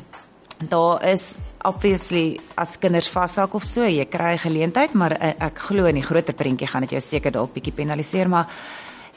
daar 0.68 1.02
is 1.08 1.34
obviously 1.64 2.38
as 2.54 2.78
kinders 2.78 3.08
vashak 3.08 3.54
of 3.54 3.64
so, 3.64 3.82
jy 3.82 4.04
kry 4.04 4.34
'n 4.34 4.38
geleentheid, 4.46 4.94
maar 4.94 5.12
uh, 5.12 5.32
ek 5.38 5.58
glo 5.58 5.86
in 5.86 5.94
die 5.94 6.06
groter 6.06 6.34
prentjie 6.34 6.68
gaan 6.68 6.86
dit 6.86 6.90
jou 6.90 7.00
seker 7.00 7.32
dalk 7.32 7.52
bietjie 7.52 7.72
penaliseer, 7.72 8.28
maar 8.28 8.46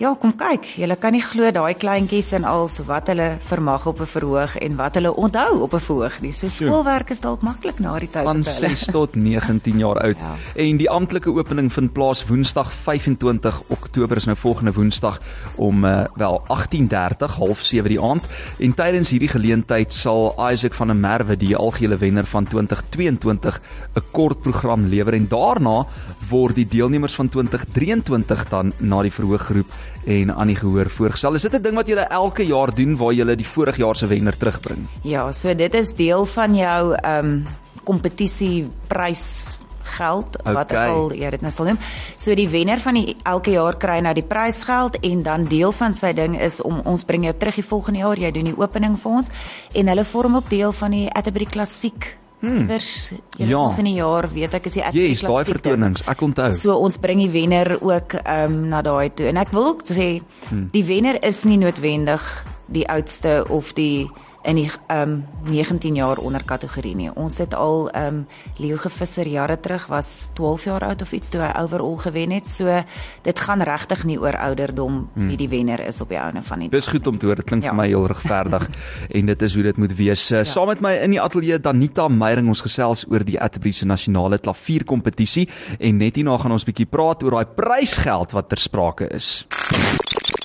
Ja, 0.02 0.10
kom 0.18 0.32
kyk. 0.34 0.66
Jy 0.82 0.96
kan 0.98 1.14
nie 1.14 1.22
glo 1.22 1.52
daai 1.54 1.76
kleintjies 1.78 2.32
en 2.34 2.48
als 2.50 2.80
wat 2.88 3.12
hulle 3.12 3.38
vermag 3.46 3.86
op 3.86 4.00
'n 4.02 4.10
verhoog 4.10 4.56
en 4.58 4.76
wat 4.76 4.96
hulle 4.96 5.14
onthou 5.14 5.62
op 5.62 5.74
'n 5.74 5.80
verhoog 5.80 6.22
nie. 6.22 6.32
So 6.32 6.48
skoolwerk 6.48 7.12
is 7.12 7.22
dalk 7.22 7.42
maklik 7.42 7.80
na 7.80 8.00
die 8.00 8.10
tyd 8.10 8.24
van 8.24 8.44
6 8.44 8.86
tot 8.86 9.16
19 9.16 9.78
jaar 9.78 10.00
oud. 10.02 10.18
Ja. 10.18 10.34
En 10.56 10.78
die 10.78 10.90
amptelike 10.90 11.30
opening 11.30 11.72
vind 11.74 11.94
plaas 11.94 12.26
Woensdag 12.26 12.72
25 12.74 13.62
Oktober 13.68 14.18
is 14.18 14.26
nou 14.26 14.38
volgende 14.38 14.74
Woensdag 14.74 15.20
om 15.56 15.86
uh, 15.86 16.06
wel 16.16 16.42
18:30 16.48 17.38
half 17.38 17.62
7 17.62 17.90
die 17.90 18.02
aand. 18.02 18.24
En 18.58 18.74
tydens 18.74 19.10
hierdie 19.10 19.30
geleentheid 19.30 19.94
sal 19.94 20.36
Isaac 20.52 20.74
van 20.74 20.88
der 20.88 20.96
Merwe 20.96 21.38
die 21.38 21.56
algehele 21.56 21.98
wenner 21.98 22.26
van 22.26 22.48
2022 22.48 23.62
'n 23.94 24.02
kort 24.12 24.42
program 24.42 24.88
lewer 24.88 25.14
en 25.14 25.28
daarna 25.28 25.86
word 26.30 26.56
die 26.56 26.68
deelnemers 26.68 27.14
van 27.14 27.30
2023 27.30 28.50
dan 28.50 28.74
na 28.78 29.02
die 29.02 29.12
verhoog 29.12 29.46
geroep 29.46 29.72
en 30.06 30.34
aan 30.36 30.48
die 30.48 30.60
gehoor 30.60 30.90
voorgestel. 30.90 31.36
Is 31.36 31.42
dit 31.42 31.54
'n 31.54 31.62
ding 31.62 31.76
wat 31.76 31.88
julle 31.88 32.08
elke 32.10 32.46
jaar 32.46 32.76
doen 32.76 32.98
waar 32.98 33.14
julle 33.14 33.36
die 33.36 33.48
vorige 33.48 33.78
jaar 33.80 33.96
se 33.96 34.08
wenner 34.08 34.38
terugbring? 34.38 34.88
Ja, 35.02 35.32
so 35.32 35.56
dit 35.56 35.74
is 35.74 35.94
deel 35.94 36.26
van 36.26 36.56
jou 36.56 36.94
ehm 36.94 37.26
um, 37.26 37.48
kompetisie 37.84 38.68
prys 38.88 39.58
geld 39.84 40.38
okay. 40.40 40.54
wat 40.54 40.72
ek 40.72 40.90
al 40.90 41.14
ja 41.14 41.30
dit 41.30 41.42
nou 41.42 41.52
sal 41.52 41.66
noem. 41.66 41.80
So 42.18 42.36
die 42.36 42.50
wenner 42.50 42.80
van 42.80 42.94
die 42.94 43.16
elke 43.24 43.52
jaar 43.52 43.78
kry 43.78 44.00
nou 44.00 44.14
die 44.14 44.26
prysgeld 44.26 44.98
en 45.02 45.24
dan 45.24 45.46
deel 45.46 45.72
van 45.72 45.94
sy 45.94 46.14
ding 46.14 46.40
is 46.40 46.62
om 46.62 46.82
ons 46.86 47.06
bring 47.06 47.24
jou 47.24 47.36
terug 47.38 47.56
die 47.56 47.68
volgende 47.68 48.00
jaar, 48.00 48.18
jy 48.18 48.32
doen 48.32 48.52
die 48.52 48.58
opening 48.58 48.98
vir 48.98 49.12
ons 49.12 49.32
en 49.74 49.88
hulle 49.88 50.04
vorm 50.04 50.36
ook 50.36 50.50
deel 50.50 50.72
van 50.72 50.92
die 50.92 51.08
Atterbury 51.12 51.46
Klassiek 51.46 52.23
Hmm. 52.44 52.66
Vers 52.68 53.14
ja. 53.40 53.56
ons 53.56 53.78
in 53.80 53.88
die 53.88 53.96
jaar 53.96 54.28
weet 54.28 54.58
ek 54.58 54.66
is 54.68 54.74
die 54.76 54.82
ek 54.84 54.98
yes, 54.98 55.22
daai 55.24 55.46
vertonings 55.48 56.04
ek 56.12 56.24
onthou. 56.26 56.50
So 56.58 56.76
ons 56.76 56.98
bring 57.00 57.22
die 57.24 57.32
wenner 57.32 57.78
ook 57.80 58.18
ehm 58.20 58.58
um, 58.58 58.58
na 58.74 58.82
daai 58.84 59.14
toe 59.16 59.30
en 59.32 59.40
ek 59.40 59.54
wil 59.56 59.70
ook 59.72 59.86
sê 59.88 60.10
hmm. 60.50 60.68
die 60.74 60.84
wenner 60.84 61.22
is 61.24 61.46
nie 61.48 61.58
noodwendig 61.62 62.26
die 62.74 62.84
oudste 62.92 63.46
of 63.48 63.72
die 63.78 64.10
in 64.44 64.56
die 64.60 64.70
ehm 64.88 65.02
um, 65.02 65.26
19 65.44 65.96
jaar 65.96 66.18
onder 66.18 66.44
kategorie 66.44 66.96
nie. 66.96 67.10
Ons 67.16 67.38
het 67.38 67.54
al 67.56 67.90
ehm 67.92 68.06
um, 68.08 68.28
Leo 68.58 68.78
Gevisser 68.78 69.28
jare 69.28 69.60
terug 69.60 69.86
was 69.88 70.30
12 70.34 70.64
jaar 70.64 70.84
oud 70.84 71.02
of 71.02 71.12
iets 71.12 71.30
toe 71.30 71.42
hy 71.42 71.52
overall 71.62 71.98
gewen 71.98 72.32
het. 72.32 72.48
So 72.48 72.84
dit 73.22 73.40
gaan 73.40 73.62
regtig 73.62 74.04
nie 74.04 74.20
oor 74.20 74.38
ouderdom 74.38 75.10
hmm. 75.14 75.28
wie 75.28 75.38
die 75.38 75.50
wenner 75.50 75.80
is 75.80 76.02
op 76.02 76.10
die 76.10 76.20
ouene 76.20 76.44
van 76.44 76.60
die 76.60 76.70
Dis 76.70 76.88
goed 76.88 77.08
om 77.08 77.18
te 77.18 77.26
hoor. 77.26 77.36
Dit 77.36 77.46
klink 77.46 77.64
ja. 77.64 77.70
vir 77.70 77.80
my 77.80 77.88
heel 77.88 78.08
regverdig 78.08 78.68
en 79.18 79.26
dit 79.26 79.42
is 79.42 79.54
hoe 79.54 79.64
dit 79.64 79.78
moet 79.78 79.96
wees. 79.96 80.28
Ja. 80.28 80.44
Saam 80.44 80.68
met 80.68 80.82
my 80.82 80.94
in 81.04 81.16
die 81.16 81.22
ateljee 81.22 81.60
Danita 81.60 82.08
Meyering 82.08 82.48
ons 82.48 82.62
gesels 82.62 83.06
oor 83.08 83.24
die 83.24 83.40
Atterbury 83.40 83.72
se 83.72 83.86
nasionale 83.86 84.40
klavierkompetisie 84.40 85.48
en 85.80 85.98
net 85.98 86.20
hierna 86.20 86.38
gaan 86.38 86.52
ons 86.52 86.68
bietjie 86.68 86.90
praat 86.90 87.24
oor 87.24 87.40
daai 87.40 87.56
prysgeld 87.56 88.36
wat 88.36 88.52
ter 88.52 88.60
sprake 88.60 89.08
is. 89.16 89.46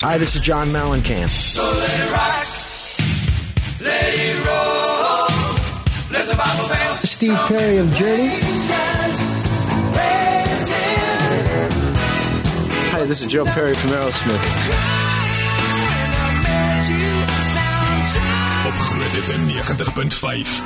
Hi, 0.00 0.17
this 0.19 0.37
is 0.37 0.40
John 0.40 0.71
Mellencamp. 0.71 1.28
So 1.28 1.62
let 1.62 1.90
it 1.99 2.12
rock. 2.12 2.48
Steve 7.09 7.38
Perry 7.49 7.79
of 7.79 7.88
Journey. 7.95 8.29
Hi, 12.93 13.05
this 13.07 13.21
is 13.23 13.27
Joe 13.27 13.45
Perry 13.45 13.75
from 13.75 13.93
Aerosmith. 13.93 14.45
Op 18.67 18.73
Groot 18.73 19.15
FM 19.25 19.43
90.5. 19.49 20.61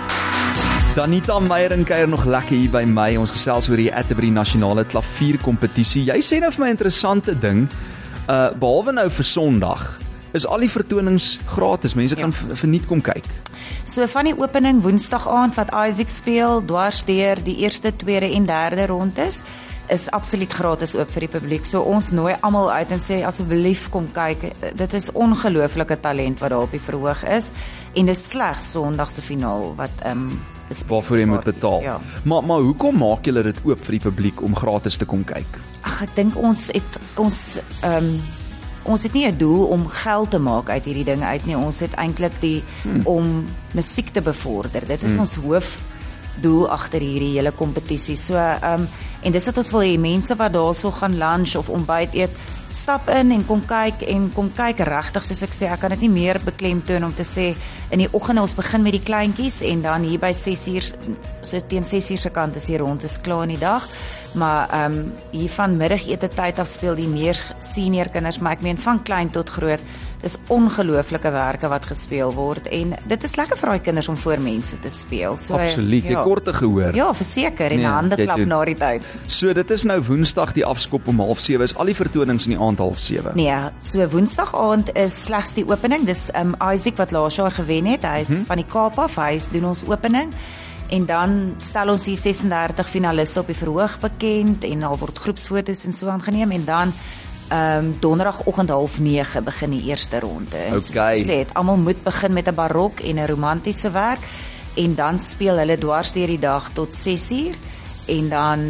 Danita 0.95 1.39
Meyer 1.39 1.85
kuier 1.85 2.09
nog 2.09 2.25
lekker 2.25 2.57
hier 2.57 2.71
by 2.71 2.83
my. 2.85 3.17
Ons 3.17 3.31
gesels 3.31 3.71
oor 3.71 3.79
die 3.79 3.95
Atterbury 3.95 4.35
Nasionale 4.35 4.85
Klavierkompetisie. 4.85 6.09
Jy 6.11 6.19
sê 6.27 6.43
nou 6.43 6.51
vir 6.51 6.65
my 6.65 6.73
'n 6.73 6.77
interessante 6.77 7.39
ding. 7.39 7.69
Uh 8.27 8.51
behalwe 8.59 8.93
nou 8.93 9.09
vir 9.11 9.25
Sondag 9.25 10.03
is 10.33 10.47
al 10.47 10.65
die 10.65 10.71
vertonings 10.71 11.39
gratis. 11.47 11.95
Mense 11.95 12.17
Ja. 12.17 12.21
kan 12.23 12.33
verniet 12.33 12.87
kom 12.87 13.01
kyk. 13.01 13.25
So 13.85 14.07
van 14.07 14.25
die 14.25 14.39
opening 14.39 14.83
Woensdag 14.83 15.29
aand 15.29 15.55
wat 15.55 15.71
Isaac 15.89 16.09
speel, 16.11 16.63
dwars 16.65 17.05
deur 17.05 17.37
die 17.45 17.57
eerste, 17.57 17.97
tweede 17.97 18.33
en 18.35 18.47
derde 18.47 18.87
rondes 18.87 19.43
is 19.93 20.11
absoluut 20.11 20.53
gratis 20.53 20.95
oop 20.95 21.11
vir 21.11 21.27
die 21.27 21.29
publiek. 21.29 21.67
So 21.67 21.83
ons 21.83 22.13
nooi 22.13 22.35
almal 22.41 22.71
uit 22.71 22.91
en 22.95 22.99
sê 23.03 23.23
asseblief 23.27 23.89
kom 23.91 24.09
kyk. 24.15 24.53
Dit 24.79 24.95
is 24.95 25.11
ongelooflike 25.13 26.01
talent 26.01 26.41
wat 26.41 26.51
daar 26.55 26.63
op 26.63 26.71
die 26.71 26.81
verhoog 26.81 27.25
is 27.29 27.51
en 27.95 28.07
dis 28.07 28.29
slegs 28.31 28.71
Sondag 28.73 29.11
se 29.11 29.23
finaal 29.23 29.75
wat 29.77 30.05
ehm 30.05 30.29
um, 30.31 30.43
waarvoor 30.89 31.19
jy 31.19 31.27
moet 31.29 31.45
betaal. 31.45 31.83
Ja. 31.85 31.99
Maar 32.25 32.45
maar 32.49 32.63
hoekom 32.65 32.97
maak 32.97 33.27
julle 33.29 33.43
dit 33.43 33.59
oop 33.65 33.83
vir 33.85 33.99
die 33.99 34.01
publiek 34.01 34.41
om 34.43 34.55
gratis 34.57 34.97
te 34.97 35.05
kom 35.05 35.25
kyk? 35.25 35.59
Ag 35.85 36.03
ek 36.07 36.15
dink 36.17 36.37
ons 36.37 36.71
het 36.73 36.99
ons 37.21 37.59
ehm 37.83 37.97
um, 38.07 38.23
ons 38.83 39.03
het 39.03 39.13
nie 39.13 39.27
'n 39.27 39.39
doel 39.39 39.67
om 39.67 39.89
geld 39.89 40.31
te 40.31 40.39
maak 40.39 40.69
uit 40.69 40.85
hierdie 40.85 41.05
ding 41.05 41.23
uit 41.23 41.47
nie. 41.47 41.57
Ons 41.57 41.81
het 41.81 41.95
eintlik 41.95 42.41
die 42.41 42.63
hmm. 42.83 43.07
om 43.07 43.45
musiek 43.75 44.11
te 44.11 44.21
bevorder. 44.21 44.87
Dit 44.87 45.03
is 45.03 45.11
hmm. 45.11 45.21
ons 45.21 45.35
hoof 45.35 45.79
doel 46.41 46.69
agter 46.71 47.01
hierdie 47.01 47.37
hele 47.37 47.53
kompetisie. 47.53 48.17
So 48.17 48.35
ehm 48.37 48.81
um, 48.81 48.89
en 49.23 49.33
dis 49.33 49.45
wat 49.47 49.59
ons 49.59 49.71
wil 49.71 49.81
hê 49.81 49.99
mense 49.99 50.35
wat 50.35 50.53
daarso 50.53 50.91
gaan 50.91 51.15
lunch 51.19 51.55
of 51.55 51.69
ontbyt 51.69 52.15
eet, 52.15 52.31
stap 52.75 53.09
in 53.13 53.31
en 53.31 53.45
kom 53.47 53.61
kyk 53.69 54.03
en 54.09 54.31
kom 54.35 54.49
kyk 54.57 54.81
regtig 54.89 55.27
soos 55.29 55.43
ek 55.47 55.55
sê, 55.55 55.69
ek 55.71 55.83
kan 55.85 55.93
dit 55.95 56.07
nie 56.07 56.11
meer 56.11 56.41
beklemtoon 56.43 57.05
om 57.05 57.15
te 57.15 57.23
sê 57.23 57.53
in 57.93 58.03
die 58.03 58.09
oggende 58.17 58.43
ons 58.43 58.57
begin 58.59 58.83
met 58.83 58.97
die 58.97 59.05
kleintjies 59.05 59.61
en 59.69 59.85
dan 59.85 60.07
hier 60.09 60.19
by 60.23 60.33
6uur 60.35 60.89
soos 61.43 61.69
teen 61.69 61.85
6uur 61.85 62.25
se 62.25 62.33
kant 62.35 62.57
is 62.57 62.67
hier 62.73 62.83
rond 62.83 63.05
is 63.05 63.21
klaar 63.23 63.45
in 63.47 63.55
die 63.55 63.63
dag. 63.63 63.87
Maar 64.35 64.71
ehm 64.71 64.93
um, 64.93 65.13
hier 65.31 65.51
van 65.51 65.77
middagete 65.77 66.29
tyd 66.29 66.59
af 66.59 66.69
speel 66.69 66.95
die 66.95 67.09
meer 67.09 67.37
senior 67.59 68.09
kinders, 68.09 68.39
maar 68.39 68.57
ek 68.57 68.63
meen 68.65 68.79
van 68.79 69.03
klein 69.03 69.31
tot 69.31 69.51
groot. 69.51 69.81
Dis 70.23 70.37
ongelooflike 70.55 71.31
werke 71.35 71.69
wat 71.69 71.85
gespeel 71.85 72.31
word 72.33 72.69
en 72.71 72.95
dit 73.11 73.25
is 73.27 73.35
lekker 73.37 73.59
vir 73.59 73.73
daai 73.73 73.81
kinders 73.83 74.09
om 74.09 74.17
voor 74.17 74.41
mense 74.41 74.79
te 74.79 74.91
speel. 74.91 75.37
So 75.37 75.59
Absoluut. 75.59 76.07
Jy 76.07 76.23
kort 76.23 76.45
te 76.47 76.55
gehoor. 76.55 76.95
Ja, 76.95 77.11
verseker 77.15 77.75
en 77.75 77.83
Nee, 77.83 77.91
hande 77.91 78.17
jy 78.17 78.29
klap 78.29 78.45
na 78.47 78.61
die 78.65 78.77
tyd. 78.79 79.09
So 79.27 79.53
dit 79.53 79.71
is 79.71 79.85
nou 79.85 79.99
Woensdag 80.07 80.55
die 80.55 80.65
afskop 80.65 81.09
om 81.11 81.21
07:30 81.21 81.67
is 81.67 81.77
al 81.77 81.91
die 81.91 81.99
vertonings 81.99 82.47
in 82.47 82.57
die 82.57 82.61
aand 82.63 82.79
07:30. 82.79 83.35
Nee, 83.35 83.61
so 83.81 84.09
Woensdag 84.09 84.55
aand 84.55 84.95
is 84.97 85.25
slegs 85.25 85.53
die 85.59 85.67
opening. 85.69 86.07
Dis 86.07 86.31
um 86.39 86.55
Isaac 86.73 86.97
wat 86.97 87.11
laas 87.11 87.37
jaar 87.37 87.51
gewen 87.51 87.87
het. 87.87 88.07
Hy 88.07 88.21
is 88.23 88.29
hmm. 88.29 88.47
van 88.47 88.63
die 88.63 88.69
Kaap 88.69 88.99
af. 88.99 89.19
Hy 89.19 89.41
doen 89.51 89.73
ons 89.75 89.85
opening. 89.91 90.31
En 90.93 91.07
dan 91.09 91.55
stel 91.57 91.89
ons 91.95 92.05
die 92.05 92.17
36 92.17 92.89
finaliste 92.89 93.41
op 93.41 93.49
die 93.49 93.57
verhoog 93.57 93.97
bekend 94.03 94.65
en 94.69 94.85
daar 94.85 94.99
word 95.01 95.19
groepsfoto's 95.25 95.87
en 95.89 95.97
so 95.97 96.13
aangeneem 96.13 96.53
en 96.53 96.65
dan 96.69 96.93
ehm 97.53 97.85
um, 97.85 97.97
donderdagoggend 98.01 98.71
09:30 98.71 99.43
begin 99.45 99.71
die 99.71 99.83
eerste 99.89 100.21
ronde. 100.21 100.57
En 100.57 100.77
Okay. 100.77 101.23
Sê 101.23 101.45
dit 101.45 101.55
almal 101.55 101.77
moet 101.77 102.03
begin 102.03 102.33
met 102.33 102.49
'n 102.49 102.55
barok 102.55 103.01
en 103.01 103.17
'n 103.17 103.27
romantiese 103.27 103.91
werk 103.91 104.21
en 104.75 104.95
dan 104.95 105.19
speel 105.19 105.57
hulle 105.57 105.79
dwars 105.79 106.13
deur 106.13 106.27
die 106.27 106.39
dag 106.39 106.71
tot 106.73 106.95
6uur 106.95 107.57
en 108.07 108.29
dan 108.29 108.61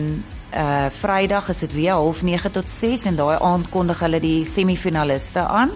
uh 0.54 0.86
Vrydag 0.90 1.48
is 1.48 1.58
dit 1.58 1.72
weer 1.72 1.94
09:30 1.94 2.50
tot 2.50 2.70
6 2.70 3.04
en 3.04 3.16
daai 3.16 3.38
aand 3.40 3.68
kondig 3.68 3.98
hulle 3.98 4.20
die 4.20 4.44
semifinaliste 4.44 5.40
aan 5.40 5.70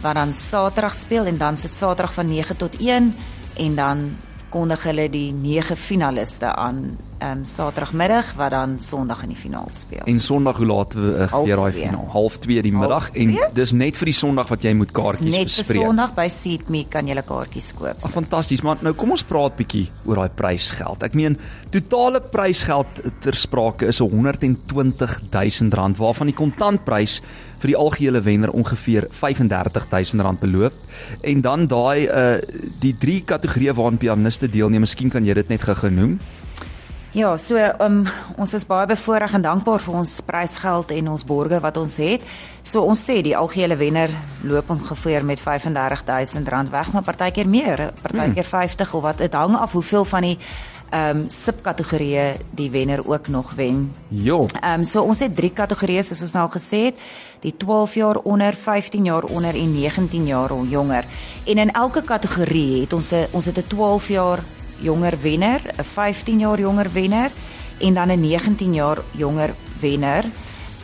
wat 0.00 0.14
dan 0.14 0.32
Saterdag 0.32 0.94
speel 0.94 1.24
en 1.24 1.38
dan 1.38 1.56
sit 1.56 1.74
Saterdag 1.74 2.12
van 2.12 2.26
9 2.26 2.56
tot 2.56 2.76
1 2.78 3.16
en 3.56 3.74
dan 3.74 4.16
kondig 4.48 4.82
hulle 4.88 5.08
die 5.12 5.32
9 5.32 5.76
finaliste 5.76 6.54
aan 6.54 6.98
um 7.24 7.44
Saterdagmiddag 7.44 8.34
wat 8.38 8.50
dan 8.54 8.76
Sondag 8.82 9.22
in 9.26 9.32
die 9.32 9.38
finaal 9.38 9.68
speel. 9.72 10.04
En 10.04 10.20
Sondag 10.20 10.56
hoe 10.56 10.66
laat 10.66 10.94
uh, 10.94 11.26
Half 11.26 11.30
gebeur 11.32 11.62
daai 11.62 11.72
finaal? 11.72 12.06
Half 12.12 12.38
2 12.44 12.62
die 12.62 12.72
middag 12.72 13.10
en 13.10 13.32
twee? 13.34 13.48
dis 13.54 13.72
net 13.72 13.98
vir 13.98 14.10
die 14.12 14.16
Sondag 14.16 14.48
wat 14.52 14.64
jy 14.64 14.72
moet 14.78 14.92
kaartjies 14.94 15.34
Net 15.34 15.50
vir 15.50 15.52
bespreek. 15.52 15.82
Sondag 15.82 16.14
by 16.16 16.28
Seatme 16.32 16.84
kan 16.90 17.10
jy 17.10 17.18
kaartjies 17.28 17.72
koop. 17.78 18.04
Ag 18.06 18.14
fantasties, 18.14 18.62
maar 18.66 18.80
nou 18.84 18.94
kom 18.98 19.12
ons 19.16 19.24
praat 19.26 19.58
bietjie 19.58 19.88
oor 20.06 20.22
daai 20.22 20.34
prysgeld. 20.38 21.02
Ek 21.06 21.18
meen, 21.18 21.38
totale 21.74 22.22
prysgeld 22.22 23.02
ter 23.24 23.38
sprake 23.38 23.90
is 23.90 24.00
120 24.04 25.20
000 25.32 25.76
rand 25.78 25.98
waarvan 25.98 26.30
die 26.30 26.38
kontantprys 26.38 27.18
vir 27.58 27.72
die 27.72 27.78
algehele 27.78 28.22
wenner 28.22 28.52
ongeveer 28.54 29.08
35 29.10 29.88
000 29.90 30.24
rand 30.24 30.40
beloop. 30.40 30.74
En 31.26 31.42
dan 31.42 31.66
daai 31.70 32.06
uh 32.06 32.26
die 32.78 32.94
drie 32.94 33.22
kategorieë 33.26 33.74
waaraan 33.74 33.98
pianiste 33.98 34.46
deelneem, 34.48 34.84
miskien 34.84 35.10
kan 35.10 35.24
jy 35.26 35.34
dit 35.34 35.48
net 35.50 35.64
gou 35.66 35.90
noem. 35.90 36.18
Ja, 37.16 37.30
so 37.40 37.56
um, 37.80 38.02
ons 38.36 38.52
is 38.52 38.66
baie 38.68 38.84
bevoorreg 38.86 39.32
en 39.38 39.44
dankbaar 39.44 39.80
vir 39.80 39.94
ons 39.96 40.10
prysgeld 40.28 40.90
en 40.92 41.06
ons 41.08 41.22
borge 41.24 41.56
wat 41.64 41.78
ons 41.80 41.94
het. 42.02 42.24
So 42.60 42.82
ons 42.84 43.00
sê 43.00 43.22
die 43.24 43.32
algehele 43.36 43.78
wenner 43.80 44.12
loop 44.44 44.68
ongeveer 44.74 45.24
met 45.24 45.40
R35000 45.40 46.68
weg, 46.70 46.90
maar 46.92 47.06
partykeer 47.06 47.48
meer, 47.48 47.86
partykeer 48.02 48.44
50 48.44 48.92
of 48.94 49.02
wat. 49.02 49.22
Dit 49.24 49.32
hang 49.32 49.56
af 49.56 49.72
hoeveel 49.72 50.04
van 50.04 50.28
die 50.28 50.36
ehm 50.88 51.18
um, 51.18 51.24
subkategorieë 51.28 52.38
die 52.56 52.70
wenner 52.72 53.02
ook 53.04 53.28
nog 53.28 53.54
wen. 53.56 53.90
Jo. 54.08 54.46
Ehm 54.60 54.80
um, 54.80 54.84
so 54.84 55.02
ons 55.02 55.24
het 55.24 55.34
drie 55.36 55.52
kategorieë 55.52 56.02
soos 56.02 56.22
ons 56.22 56.36
nou 56.36 56.44
al 56.44 56.52
gesê 56.52 56.84
het, 56.90 57.00
die 57.40 57.56
12 57.56 57.94
jaar 57.94 58.16
onder, 58.16 58.54
15 58.56 59.04
jaar 59.04 59.24
onder 59.24 59.56
en 59.56 59.72
19 59.80 60.26
jaar 60.26 60.50
of 60.50 60.68
jonger. 60.68 61.04
En 61.46 61.58
in 61.58 61.72
elke 61.72 62.02
kategorie 62.02 62.80
het 62.80 62.92
ons 62.92 63.12
'n 63.12 63.26
ons 63.32 63.44
het 63.44 63.58
'n 63.58 63.66
12 63.68 64.08
jaar 64.08 64.40
jonger 64.78 65.18
wenner, 65.20 65.60
'n 65.76 65.84
15 65.84 66.38
jaar 66.38 66.58
jonger 66.58 66.92
wenner 66.92 67.30
en 67.78 67.94
dan 67.94 68.10
'n 68.10 68.20
19 68.20 68.74
jaar 68.74 68.98
jonger 69.10 69.54
wenner. 69.80 70.24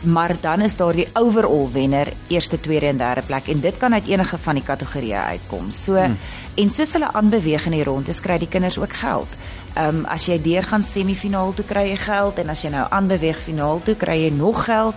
Maar 0.01 0.35
dan 0.41 0.61
is 0.61 0.77
daar 0.77 0.93
die 0.93 1.07
overall 1.13 1.69
wenner, 1.71 2.07
eerste, 2.27 2.59
tweede 2.59 2.85
en 2.85 2.97
derde 2.97 3.21
plek 3.21 3.47
en 3.47 3.59
dit 3.59 3.77
kan 3.77 3.93
uit 3.93 4.07
enige 4.07 4.37
van 4.37 4.53
die 4.53 4.63
kategorieë 4.63 5.23
uitkom. 5.29 5.71
So 5.71 5.95
hmm. 5.95 6.17
en 6.55 6.69
soos 6.69 6.91
hulle 6.91 7.13
aanbeweeg 7.13 7.65
in 7.65 7.71
die 7.71 7.83
rondes 7.83 8.19
kry 8.19 8.37
die 8.37 8.47
kinders 8.47 8.77
ook 8.77 8.93
geld. 8.93 9.27
Ehm 9.75 9.95
um, 9.95 10.05
as 10.05 10.25
jy 10.25 10.41
deurgaan 10.41 10.83
semifinaal 10.83 11.53
toe 11.53 11.65
kry 11.65 11.89
jy 11.89 11.95
geld 11.95 12.37
en 12.39 12.49
as 12.49 12.61
jy 12.61 12.69
nou 12.69 12.85
aanbeweeg 12.89 13.39
finaal 13.39 13.81
toe 13.83 13.95
kry 13.95 14.15
jy 14.21 14.29
nog 14.31 14.63
geld 14.65 14.95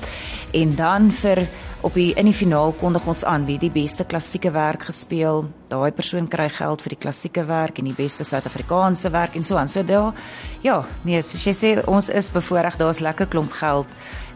en 0.50 0.75
dan 0.75 1.11
vir 1.12 1.49
op 1.80 1.94
die 1.94 2.11
in 2.18 2.26
die 2.26 2.35
finaal 2.35 2.73
kondig 2.80 3.06
ons 3.06 3.23
aan 3.25 3.44
wie 3.47 3.58
die 3.61 3.70
beste 3.70 4.04
klassieke 4.04 4.50
werk 4.54 4.88
gespeel. 4.88 5.44
Daai 5.70 5.90
persoon 5.94 6.28
kry 6.30 6.49
geld 6.50 6.82
vir 6.82 6.94
die 6.97 7.02
klassieke 7.04 7.44
werk 7.47 7.78
en 7.78 7.90
die 7.90 7.97
beste 7.97 8.26
Suid-Afrikaanse 8.26 9.12
werk 9.14 9.37
en 9.38 9.47
so 9.47 9.58
aan. 9.61 9.70
So 9.70 9.85
daar 9.87 10.14
ja, 10.64 10.80
nee, 11.06 11.23
soos 11.23 11.47
jy 11.47 11.54
sê 11.54 11.75
ons 11.87 12.11
is 12.11 12.32
bevoordeel, 12.35 12.80
daar's 12.80 13.02
lekker 13.04 13.30
klomp 13.30 13.54
geld 13.61 13.87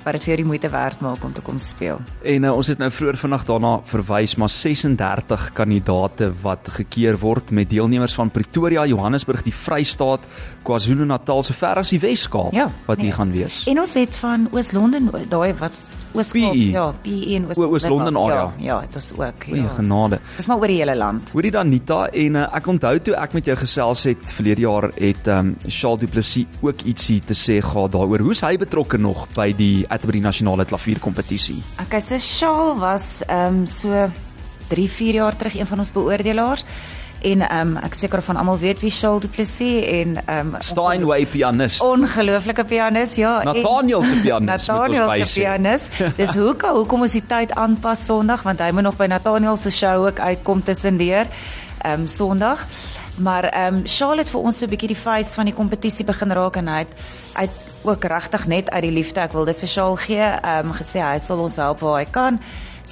wat 0.02 0.16
dit 0.16 0.25
vir 0.26 0.40
die 0.42 0.46
moeite 0.46 0.66
werd 0.72 0.99
maak 1.02 1.22
om 1.22 1.30
te 1.34 1.42
kom 1.46 1.61
speel. 1.62 2.00
En 2.26 2.46
uh, 2.46 2.54
ons 2.56 2.66
het 2.72 2.80
nou 2.82 2.88
vroeër 2.90 3.18
vandag 3.20 3.44
daarna 3.46 3.72
verwys 3.87 4.34
maar 4.40 4.50
36 4.50 5.44
kandidate 5.54 6.32
wat 6.42 6.72
gekeer 6.78 7.18
word 7.22 7.52
met 7.54 7.70
deelnemers 7.70 8.16
van 8.18 8.32
Pretoria, 8.34 8.87
Johannesburg, 8.90 9.44
die 9.46 9.54
Vrystaat, 9.54 10.26
KwaZulu-Natal 10.66 11.46
sover 11.46 11.82
as 11.84 11.94
die 11.94 12.02
Wes-Kaap 12.02 12.54
Ja, 12.56 12.68
wat 12.88 12.99
hier 12.99 13.12
nee. 13.12 13.18
gaan 13.18 13.34
wees. 13.34 13.62
En 13.70 13.82
ons 13.82 13.94
het 13.99 14.18
van 14.22 14.49
Oos-London 14.50 15.11
daai 15.30 15.54
wat 15.62 15.78
Oos-Kaap, 16.12 16.52
PE. 16.52 16.71
ja, 16.71 16.87
PE 17.02 17.35
en 17.37 17.47
Oos-London 17.57 18.16
af, 18.16 18.31
area. 18.31 18.52
Ja, 18.59 18.64
ja, 18.66 18.81
dit 18.81 18.95
was 18.95 19.12
ook. 19.16 19.45
Ja. 19.47 19.69
genade. 19.76 20.21
Dis 20.37 20.47
maar 20.47 20.59
oor 20.59 20.66
die 20.66 20.76
hele 20.76 20.97
land. 20.97 21.31
Hoorie 21.33 21.50
dan 21.50 21.69
Nita 21.69 22.07
en 22.09 22.38
uh, 22.40 22.47
ek 22.57 22.66
onthou 22.66 22.95
toe 23.00 23.14
ek 23.16 23.37
met 23.37 23.49
jou 23.49 23.57
gesels 23.59 24.04
het 24.11 24.33
verlede 24.37 24.66
jaar 24.66 24.90
het 24.95 25.26
ehm 25.26 25.52
um, 25.52 25.54
Charles 25.66 26.00
Du 26.00 26.07
Plessis 26.07 26.61
ook 26.61 26.85
ietsie 26.88 27.21
te 27.25 27.37
sê 27.37 27.61
gehad 27.64 27.92
daaroor. 27.92 28.25
Hoe's 28.25 28.42
hy 28.45 28.57
betrokke 28.61 28.99
nog 28.99 29.26
by 29.37 29.52
die 29.57 29.85
Atterbury 29.88 30.21
Nasionale 30.23 30.64
Klavierkompetisie? 30.64 31.62
Okay, 31.87 32.00
so 32.00 32.19
Shaal 32.19 32.76
was 32.78 33.23
ehm 33.26 33.62
um, 33.62 33.66
so 33.66 34.11
3, 34.69 34.88
4 34.88 35.14
jaar 35.14 35.37
terug 35.37 35.59
een 35.59 35.66
van 35.66 35.78
ons 35.78 35.92
beoordelaars 35.92 36.64
en 37.23 37.41
ehm 37.49 37.76
um, 37.76 37.76
ek 37.87 37.95
seker 37.95 38.23
van 38.23 38.37
almal 38.37 38.59
weet 38.59 38.81
wie 38.81 38.91
Shaal 38.91 39.21
Du 39.21 39.29
Plessis 39.29 39.85
en 39.87 40.17
ehm 40.25 40.55
um, 40.55 40.57
Steinway 40.59 41.26
pianis. 41.26 41.81
ongelooflike 41.81 42.64
pianis, 42.64 43.14
ja. 43.14 43.43
Nathaniel 43.43 44.02
se 44.05 44.21
pianis, 44.23 44.47
Nathaniel 44.47 45.26
se 45.26 45.41
pianis. 45.41 45.88
Dis 46.21 46.35
hoekom 46.35 46.76
hoekom 46.76 47.07
ons 47.07 47.12
die 47.12 47.26
tyd 47.26 47.55
aanpas 47.55 48.07
Sondag 48.07 48.43
want 48.43 48.61
hy 48.61 48.71
moet 48.71 48.88
nog 48.88 48.97
by 48.97 49.07
Nathaniel 49.07 49.57
se 49.57 49.71
show 49.71 50.07
ook 50.07 50.19
uitkom 50.19 50.62
tussendeur. 50.62 51.26
Ehm 51.83 52.00
um, 52.00 52.09
Sondag. 52.09 52.67
Maar 53.19 53.45
ehm 53.45 53.75
um, 53.75 53.83
Charlotte 53.85 54.31
vir 54.31 54.41
ons 54.41 54.59
so 54.59 54.67
'n 54.67 54.71
bietjie 54.71 54.88
die 54.95 55.02
face 55.02 55.35
van 55.35 55.45
die 55.45 55.55
kompetisie 55.55 56.05
begin 56.05 56.33
raak 56.33 56.57
en 56.57 56.69
hy 56.69 56.79
het 56.79 56.95
uit 57.33 57.50
ook 57.83 58.05
regtig 58.05 58.47
net 58.47 58.71
uit 58.71 58.83
die 58.83 58.93
liefde 58.93 59.21
ek 59.21 59.33
wil 59.33 59.45
dit 59.45 59.59
vir 59.59 59.69
Charl 59.69 59.97
gee, 59.97 60.23
ehm 60.23 60.67
um, 60.67 60.73
gesê 60.73 61.00
hy 61.02 61.19
sal 61.19 61.38
ons 61.38 61.57
help 61.57 61.81
waar 61.81 61.99
hy 61.99 62.07
kan. 62.11 62.41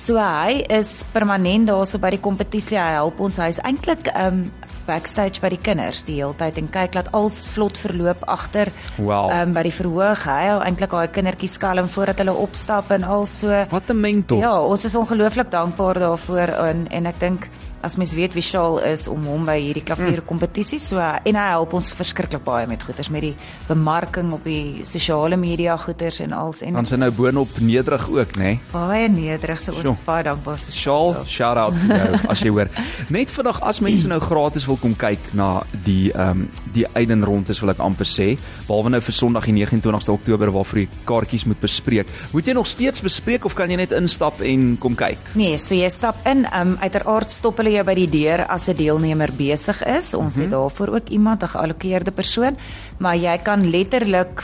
So 0.01 0.17
hy 0.17 0.63
is 0.73 1.03
permanent 1.13 1.69
daarso 1.69 1.99
by 2.01 2.15
die 2.15 2.23
kompetisie. 2.25 2.79
Hy 2.81 2.95
help 2.97 3.21
ons. 3.21 3.37
Hy 3.43 3.51
is 3.53 3.61
eintlik 3.69 4.09
ehm 4.15 4.41
um, 4.47 4.51
backstage 4.89 5.39
by 5.43 5.51
die 5.53 5.59
kinders 5.61 6.01
die 6.09 6.17
hele 6.19 6.35
tyd 6.35 6.57
en 6.59 6.67
kyk 6.73 6.97
laat 6.97 7.11
alles 7.15 7.37
vlot 7.53 7.77
verloop 7.79 8.25
agter 8.33 8.71
Wow. 8.97 9.29
ehm 9.31 9.51
um, 9.51 9.53
by 9.55 9.63
die 9.69 9.75
verhoog. 9.77 10.25
Hy 10.25 10.47
hou 10.49 10.61
eintlik 10.65 10.91
daai 10.97 11.13
kindertjies 11.15 11.59
kalm 11.63 11.87
voordat 11.93 12.23
hulle 12.25 12.33
opstap 12.47 12.91
en 12.97 13.05
al 13.05 13.27
so. 13.31 13.53
Wat 13.71 13.91
'n 13.93 14.01
mentor. 14.01 14.39
Ja, 14.41 14.55
ons 14.63 14.85
is 14.89 14.95
ongelooflik 14.97 15.51
dankbaar 15.53 15.99
daarvoor 16.01 16.49
en 16.71 16.87
en 16.91 17.07
ek 17.07 17.21
dink 17.21 17.49
as 17.83 17.97
mens 18.01 18.13
weet 18.17 18.35
wie 18.37 18.45
Shaal 18.45 18.79
is 18.85 19.07
om 19.09 19.25
hom 19.29 19.47
by 19.49 19.57
hierdie 19.61 19.85
klavierkompetisie 19.87 20.81
so 20.83 21.01
en 21.01 21.39
hy 21.39 21.47
help 21.53 21.75
ons 21.79 21.91
verskriklik 21.97 22.45
baie 22.45 22.67
met 22.71 22.83
goeders 22.85 23.11
met 23.13 23.25
die 23.25 23.35
bemarking 23.69 24.33
op 24.37 24.45
die 24.45 24.85
sosiale 24.89 25.39
media 25.41 25.77
goeders 25.81 26.21
en 26.25 26.35
als 26.37 26.63
en 26.67 26.77
dan 26.77 26.89
sy 26.89 26.99
nou 27.01 27.11
boonop 27.15 27.61
nederig 27.65 28.07
ook 28.11 28.37
nê? 28.37 28.55
Nee? 28.57 28.61
baie 28.73 29.09
nederig 29.13 29.61
so 29.63 29.73
ons 29.73 29.87
Sjoe. 29.87 29.97
is 29.97 30.05
baie 30.07 30.27
dankbaar 30.29 30.61
vir 30.65 30.77
Shaal 30.77 31.15
shout 31.25 31.61
out 31.61 31.77
vir 31.81 31.97
jou 31.97 32.21
as 32.33 32.45
jy 32.45 32.53
hoor. 32.55 32.71
Net 33.13 33.33
vandag 33.33 33.61
as 33.71 33.81
mense 33.85 34.09
nou 34.11 34.21
gratis 34.23 34.67
wil 34.69 34.81
kom 34.81 34.97
kyk 34.99 35.33
na 35.39 35.51
die 35.87 36.13
ehm 36.13 36.45
um, 36.45 36.49
die 36.71 36.85
eiden 36.95 37.25
rond 37.27 37.49
is 37.51 37.59
wil 37.59 37.73
ek 37.73 37.81
amper 37.83 38.07
sê 38.07 38.27
behalwe 38.69 38.93
nou 38.95 39.01
vir 39.03 39.15
Sondag 39.15 39.49
die 39.49 39.55
29ste 39.59 40.13
Oktober 40.15 40.53
waarvoor 40.55 40.83
jy 40.85 40.87
kaartjies 41.09 41.47
moet 41.51 41.59
bespreek. 41.63 42.11
Moet 42.31 42.47
jy 42.47 42.55
nog 42.55 42.69
steeds 42.71 43.03
bespreek 43.03 43.49
of 43.49 43.57
kan 43.59 43.71
jy 43.73 43.81
net 43.81 43.95
instap 43.97 44.39
en 44.47 44.77
kom 44.79 44.95
kyk? 44.99 45.33
Nee, 45.39 45.59
so 45.59 45.75
jy 45.75 45.89
stap 45.91 46.21
in, 46.31 46.45
um, 46.55 46.77
uiteraard 46.79 47.33
stop 47.35 47.59
hulle 47.59 47.70
jou 47.73 47.85
by 47.85 47.95
die 47.95 48.09
deur 48.11 48.47
as 48.47 48.69
'n 48.69 48.77
deelnemer 48.77 49.31
besig 49.33 49.83
is. 49.85 50.15
Ons 50.15 50.37
mm 50.37 50.43
-hmm. 50.43 50.43
het 50.43 50.51
daarvoor 50.51 50.89
ook 50.89 51.09
iemand, 51.09 51.43
'n 51.43 51.49
geallokeerde 51.49 52.11
persoon, 52.11 52.57
maar 52.99 53.17
jy 53.17 53.39
kan 53.39 53.71
letterlik 53.71 54.43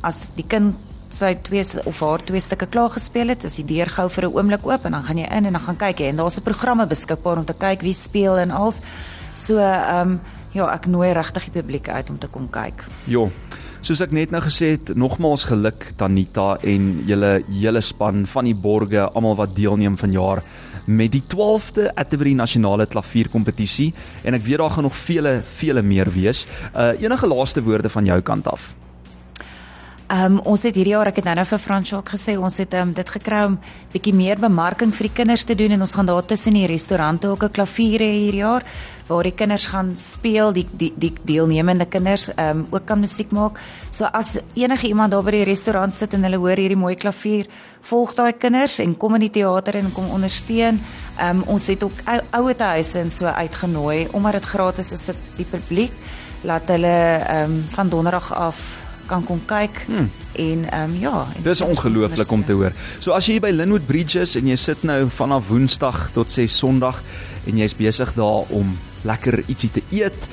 as 0.00 0.28
die 0.34 0.46
kind 0.46 0.74
sy 1.10 1.34
twee 1.42 1.64
of 1.84 2.00
haar 2.00 2.22
twee 2.24 2.40
stukke 2.40 2.66
klaar 2.66 2.90
gespeel 2.90 3.28
het, 3.28 3.44
is 3.44 3.56
die 3.56 3.64
deur 3.64 3.88
gou 3.88 4.08
vir 4.08 4.24
'n 4.24 4.34
oomblik 4.34 4.66
oop 4.66 4.84
en 4.84 4.92
dan 4.92 5.02
gaan 5.02 5.18
jy 5.18 5.24
in 5.24 5.46
en 5.46 5.52
dan 5.52 5.62
gaan 5.62 5.76
kyk 5.76 5.98
jy 5.98 6.06
en 6.06 6.16
daar's 6.16 6.38
'n 6.38 6.42
programme 6.42 6.86
beskikbaar 6.86 7.38
om 7.38 7.44
te 7.44 7.54
kyk 7.54 7.80
wie 7.80 7.94
speel 7.94 8.38
en 8.38 8.50
als. 8.50 8.80
So, 9.34 9.58
ehm 9.58 10.10
um, 10.10 10.20
ja, 10.52 10.74
ek 10.74 10.86
nooi 10.86 11.12
regtig 11.12 11.44
die 11.44 11.62
publiek 11.62 11.88
uit 11.88 12.10
om 12.10 12.18
te 12.18 12.26
kom 12.26 12.48
kyk. 12.50 12.84
Jo. 13.04 13.30
Soos 13.80 14.00
ek 14.00 14.10
net 14.10 14.30
nou 14.30 14.40
gesê 14.42 14.72
het, 14.74 14.96
nogmaals 14.96 15.44
geluk 15.44 15.92
Tanita 15.96 16.56
en 16.62 17.04
julle 17.06 17.42
hele 17.46 17.80
span 17.80 18.26
van 18.26 18.44
die 18.44 18.54
borge, 18.54 19.06
almal 19.14 19.36
wat 19.38 19.54
deelneem 19.56 19.96
vanjaar 19.96 20.42
met 20.88 21.12
die 21.12 21.22
12de 21.22 21.90
Atterbury 21.94 22.32
Nasionale 22.32 22.86
Klavierkompetisie 22.88 23.92
en 24.24 24.34
ek 24.38 24.44
weet 24.46 24.58
daar 24.62 24.72
gaan 24.74 24.88
nog 24.88 24.96
vele 24.96 25.42
vele 25.60 25.82
meer 25.82 26.08
wees. 26.12 26.46
Uh 26.74 26.96
enige 26.98 27.28
laaste 27.28 27.62
woorde 27.62 27.92
van 27.92 28.04
jou 28.04 28.20
kant 28.20 28.48
af? 28.48 28.74
Ehm 30.08 30.38
um, 30.38 30.40
ons 30.48 30.62
het 30.64 30.72
hierdie 30.72 30.94
jaar 30.94 31.10
ek 31.10 31.18
het 31.20 31.26
nou-nou 31.28 31.44
vir 31.50 31.60
Fransjoak 31.60 32.14
gesê 32.14 32.38
ons 32.40 32.56
het 32.56 32.72
ehm 32.72 32.88
um, 32.88 32.92
dit 32.96 33.08
gekry 33.12 33.42
om 33.44 33.58
bietjie 33.92 34.14
meer 34.16 34.40
bemarking 34.40 34.94
vir 34.96 35.10
die 35.10 35.16
kinders 35.18 35.44
te 35.44 35.54
doen 35.54 35.74
en 35.76 35.84
ons 35.84 35.94
gaan 35.94 36.08
daar 36.08 36.24
tussen 36.24 36.56
die 36.56 36.66
restaurante 36.66 37.28
ook 37.28 37.44
'n 37.44 37.52
klavier 37.52 38.00
hê 38.00 38.12
hierdie 38.16 38.40
jaar 38.40 38.64
waar 39.08 39.24
die 39.24 39.34
kinders 39.34 39.66
gaan 39.72 39.94
speel 39.96 40.52
die 40.52 40.66
die 40.70 40.92
die 40.96 41.12
deelnemende 41.24 41.86
kinders 41.88 42.28
ehm 42.34 42.58
um, 42.58 42.66
ook 42.70 42.86
kan 42.86 43.00
musiek 43.00 43.30
maak. 43.30 43.60
So 43.90 44.04
as 44.04 44.36
enige 44.54 44.86
iemand 44.86 45.12
daar 45.12 45.24
by 45.24 45.30
die 45.30 45.44
restaurant 45.48 45.94
sit 45.94 46.14
en 46.14 46.22
hulle 46.22 46.36
hoor 46.36 46.56
hierdie 46.56 46.76
mooi 46.76 46.94
klavier, 46.94 47.46
volg 47.80 48.14
daai 48.14 48.32
kinders 48.32 48.78
en 48.78 48.96
kom 48.96 49.14
in 49.14 49.26
die 49.26 49.34
teater 49.40 49.80
en 49.80 49.92
kom 49.92 50.10
ondersteun. 50.10 50.80
Ehm 51.18 51.38
um, 51.38 51.42
ons 51.46 51.66
het 51.66 51.82
ook 51.82 52.04
ou, 52.06 52.20
ouete 52.30 52.64
huise 52.64 52.98
en 52.98 53.10
so 53.10 53.26
uitgenooi 53.26 54.08
omdat 54.12 54.32
dit 54.32 54.44
gratis 54.44 54.92
is 54.92 55.04
vir 55.04 55.16
die 55.36 55.48
publiek 55.48 55.92
laat 56.42 56.68
hulle 56.68 56.98
ehm 57.18 57.50
um, 57.50 57.64
van 57.70 57.88
donderdag 57.88 58.34
af 58.34 58.60
kan 59.08 59.24
kom 59.24 59.40
kyk 59.48 59.84
hmm. 59.86 60.10
en 60.32 60.64
ehm 60.70 60.90
um, 60.90 60.96
ja. 61.00 61.26
En 61.36 61.42
Dis 61.42 61.60
ongelooflik 61.60 62.30
om 62.30 62.44
te 62.44 62.52
hoor. 62.52 62.72
So 63.00 63.12
as 63.16 63.26
jy 63.26 63.38
hier 63.38 63.46
by 63.46 63.54
Linwood 63.54 63.86
Bridges 63.88 64.36
en 64.36 64.50
jy 64.50 64.56
sit 64.60 64.84
nou 64.86 65.06
vanaf 65.08 65.48
Woensdag 65.48 66.10
tot 66.12 66.30
6 66.30 66.58
Sondag 66.60 67.00
en 67.48 67.58
jy's 67.58 67.76
besig 67.76 68.12
daar 68.14 68.52
om 68.52 68.76
lekker 69.08 69.42
ietsie 69.46 69.72
te 69.74 69.84
eet 69.94 70.28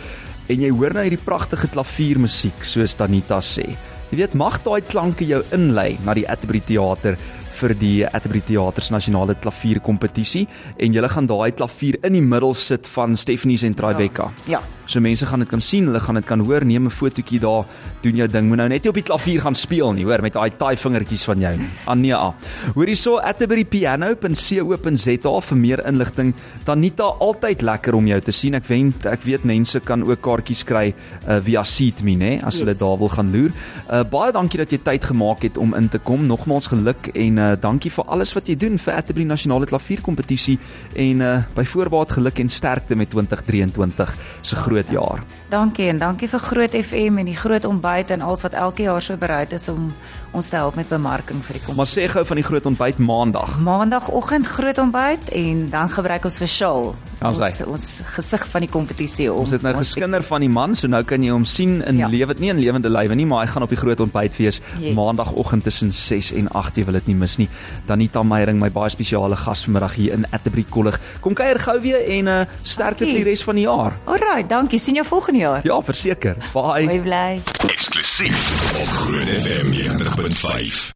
en 0.51 0.61
jy 0.61 0.69
hoor 0.75 0.93
nou 0.93 1.05
hierdie 1.05 1.23
pragtige 1.25 1.71
klaviermusiek 1.73 2.67
soos 2.67 2.93
Tanita 2.99 3.39
sê. 3.41 3.65
Jy 4.11 4.19
weet 4.19 4.37
mag 4.37 4.59
daai 4.63 4.83
klanke 4.85 5.25
jou 5.25 5.41
inlei 5.55 5.95
na 6.05 6.13
die 6.13 6.27
Atterbury 6.29 6.61
Theater 6.67 7.17
vir 7.55 7.73
die 7.79 7.95
Atterbury 8.05 8.43
Theater 8.45 8.83
se 8.83 8.93
nasionale 8.93 9.37
klavierkompetisie 9.41 10.45
en 10.77 10.95
jy 10.95 11.09
gaan 11.09 11.29
daai 11.31 11.51
klavier 11.55 11.97
in 12.03 12.17
die 12.19 12.23
middel 12.23 12.53
sit 12.53 12.87
van 12.95 13.17
Stephanie 13.17 13.57
en 13.65 13.77
Tribeca. 13.77 14.29
Ja. 14.51 14.61
So 14.85 15.01
mense 15.01 15.25
gaan 15.25 15.39
dit 15.41 15.49
kan 15.49 15.61
sien, 15.61 15.85
hulle 15.89 15.99
gaan 15.99 16.15
dit 16.19 16.25
kan 16.25 16.39
hoor, 16.45 16.65
neem 16.65 16.85
'n 16.85 16.91
fotootjie 16.91 17.39
daar, 17.39 17.65
doen 18.01 18.15
jou 18.15 18.27
ding. 18.27 18.47
Moet 18.47 18.57
nou 18.57 18.67
net 18.69 18.83
nie 18.83 18.89
op 18.89 18.95
die 18.95 19.03
klavier 19.03 19.41
gaan 19.41 19.55
speel 19.55 19.93
nie, 19.93 20.05
hoor, 20.05 20.21
met 20.21 20.33
daai 20.33 20.51
taai 20.57 20.77
vingertjies 20.77 21.25
van 21.25 21.39
jou. 21.39 21.59
Ania. 21.85 22.33
Hoor 22.75 22.85
hierso 22.85 23.17
atterburypiano.co.za 23.17 25.41
vir 25.41 25.57
meer 25.57 25.85
inligting. 25.87 26.33
Danita, 26.65 27.03
altyd 27.03 27.61
lekker 27.61 27.95
om 27.95 28.07
jou 28.07 28.21
te 28.21 28.31
sien. 28.31 28.53
Ek 28.53 28.67
weet 28.67 29.05
ek 29.05 29.23
weet 29.23 29.43
mense 29.43 29.79
kan 29.79 30.03
ook 30.03 30.21
kaartjies 30.21 30.63
kry 30.63 30.93
uh, 31.27 31.39
via 31.41 31.63
Seatme, 31.63 32.15
nê, 32.15 32.43
as 32.43 32.53
yes. 32.53 32.59
hulle 32.63 32.77
daar 32.77 32.97
wil 32.97 33.09
gaan 33.09 33.31
loer. 33.31 33.51
Uh, 33.89 34.03
baie 34.03 34.31
dankie 34.31 34.57
dat 34.57 34.71
jy 34.71 34.77
tyd 34.77 35.03
gemaak 35.03 35.41
het 35.43 35.57
om 35.57 35.73
in 35.73 35.89
te 35.89 35.97
kom. 35.97 36.27
Nogmaals 36.27 36.67
geluk 36.67 37.07
en 37.13 37.37
uh, 37.37 37.55
dankie 37.59 37.91
vir 37.91 38.05
alles 38.07 38.33
wat 38.35 38.47
jy 38.47 38.55
doen 38.55 38.77
vir 38.77 38.93
Atterbury 38.93 39.25
Nasionale 39.25 39.65
Klavierkompetisie 39.65 40.59
en 40.95 41.21
uh, 41.21 41.41
by 41.55 41.65
voorbaat 41.65 42.11
geluk 42.19 42.39
en 42.39 42.49
sterkte 42.49 42.95
met 42.95 43.09
2023 43.09 44.15
se 44.41 44.55
groot 44.55 44.74
jaar. 44.89 45.23
Dankie 45.49 45.87
en 45.91 45.99
dankie 46.01 46.25
vir 46.29 46.41
Groot 46.41 46.73
FM 46.73 47.19
en 47.21 47.27
die 47.29 47.37
groot 47.37 47.65
ontbyt 47.69 48.09
en 48.15 48.21
alles 48.25 48.41
wat 48.41 48.55
elke 48.57 48.87
jaar 48.87 49.01
so 49.01 49.13
bereid 49.17 49.51
is 49.53 49.67
om 49.69 49.91
ons 50.33 50.49
te 50.49 50.57
help 50.57 50.75
met 50.75 50.89
bemarking 50.89 51.43
vir 51.45 51.59
die 51.59 51.63
kompetisie. 51.63 51.77
Maar 51.77 51.91
sê 51.91 52.07
gou 52.11 52.23
van 52.25 52.39
die 52.41 52.45
groot 52.45 52.65
ontbyt 52.65 52.97
maandag. 52.97 53.59
Maandagoggend 53.63 54.49
groot 54.49 54.81
ontbyt 54.81 55.29
en 55.37 55.67
dan 55.69 55.91
gebruik 55.93 56.25
ons 56.25 56.39
vir 56.41 56.49
Shaal. 56.49 56.89
Ons 57.25 57.61
ons 57.63 57.85
gesig 58.17 58.43
van 58.51 58.65
die 58.65 58.69
kompetisie 58.69 59.27
om. 59.31 59.45
Ons 59.45 59.53
het 59.55 59.63
nou 59.63 59.71
geskinder 59.77 60.25
van 60.25 60.43
die 60.43 60.49
man, 60.51 60.75
so 60.75 60.89
nou 60.91 61.03
kan 61.07 61.23
jy 61.23 61.31
hom 61.31 61.45
sien 61.47 61.77
in 61.87 62.01
ja. 62.01 62.09
lewe, 62.11 62.35
nie 62.41 62.51
in 62.51 62.59
lewende 62.59 62.91
lywe 62.91 63.15
nie, 63.15 63.27
maar 63.29 63.45
hy 63.45 63.53
gaan 63.53 63.65
op 63.65 63.71
die 63.71 63.79
groot 63.79 64.01
ontbytfees 64.03 64.59
yes. 64.81 64.97
maandagoggend 64.97 65.63
tussen 65.69 65.93
6 65.95 66.33
en 66.41 66.49
8, 66.51 66.81
jy 66.81 66.89
wil 66.89 66.99
dit 66.99 67.13
nie 67.13 67.17
mis 67.21 67.37
nie. 67.41 67.47
Danita 67.87 68.25
Meyering, 68.25 68.59
my 68.61 68.69
baie 68.73 68.91
spesiale 68.93 69.37
gas 69.39 69.63
vanmiddag 69.65 69.95
hier 69.95 70.17
in 70.17 70.27
Atterbury 70.31 70.65
Kollig. 70.69 70.99
Kom 71.23 71.37
kuier 71.37 71.61
gou 71.61 71.77
weer 71.85 72.03
en 72.17 72.33
uh, 72.33 72.41
sterkte 72.65 73.07
vir 73.07 73.21
die 73.21 73.27
res 73.29 73.45
van 73.47 73.61
die 73.61 73.65
jaar. 73.69 73.95
Alraai, 74.09 74.43
dankie. 74.49 74.81
Sien 74.81 74.99
jou 74.99 75.07
volgende 75.07 75.34
jaar. 75.37 75.59
Ja, 75.63 75.81
verseker. 75.83 76.35
Bye. 76.53 76.85
Bye 76.87 77.01
bly. 77.01 77.41
Eksklusief 77.69 78.73
op 78.81 78.87
Groot 78.87 79.27
FM 79.27 79.71
90.5. 79.71 80.95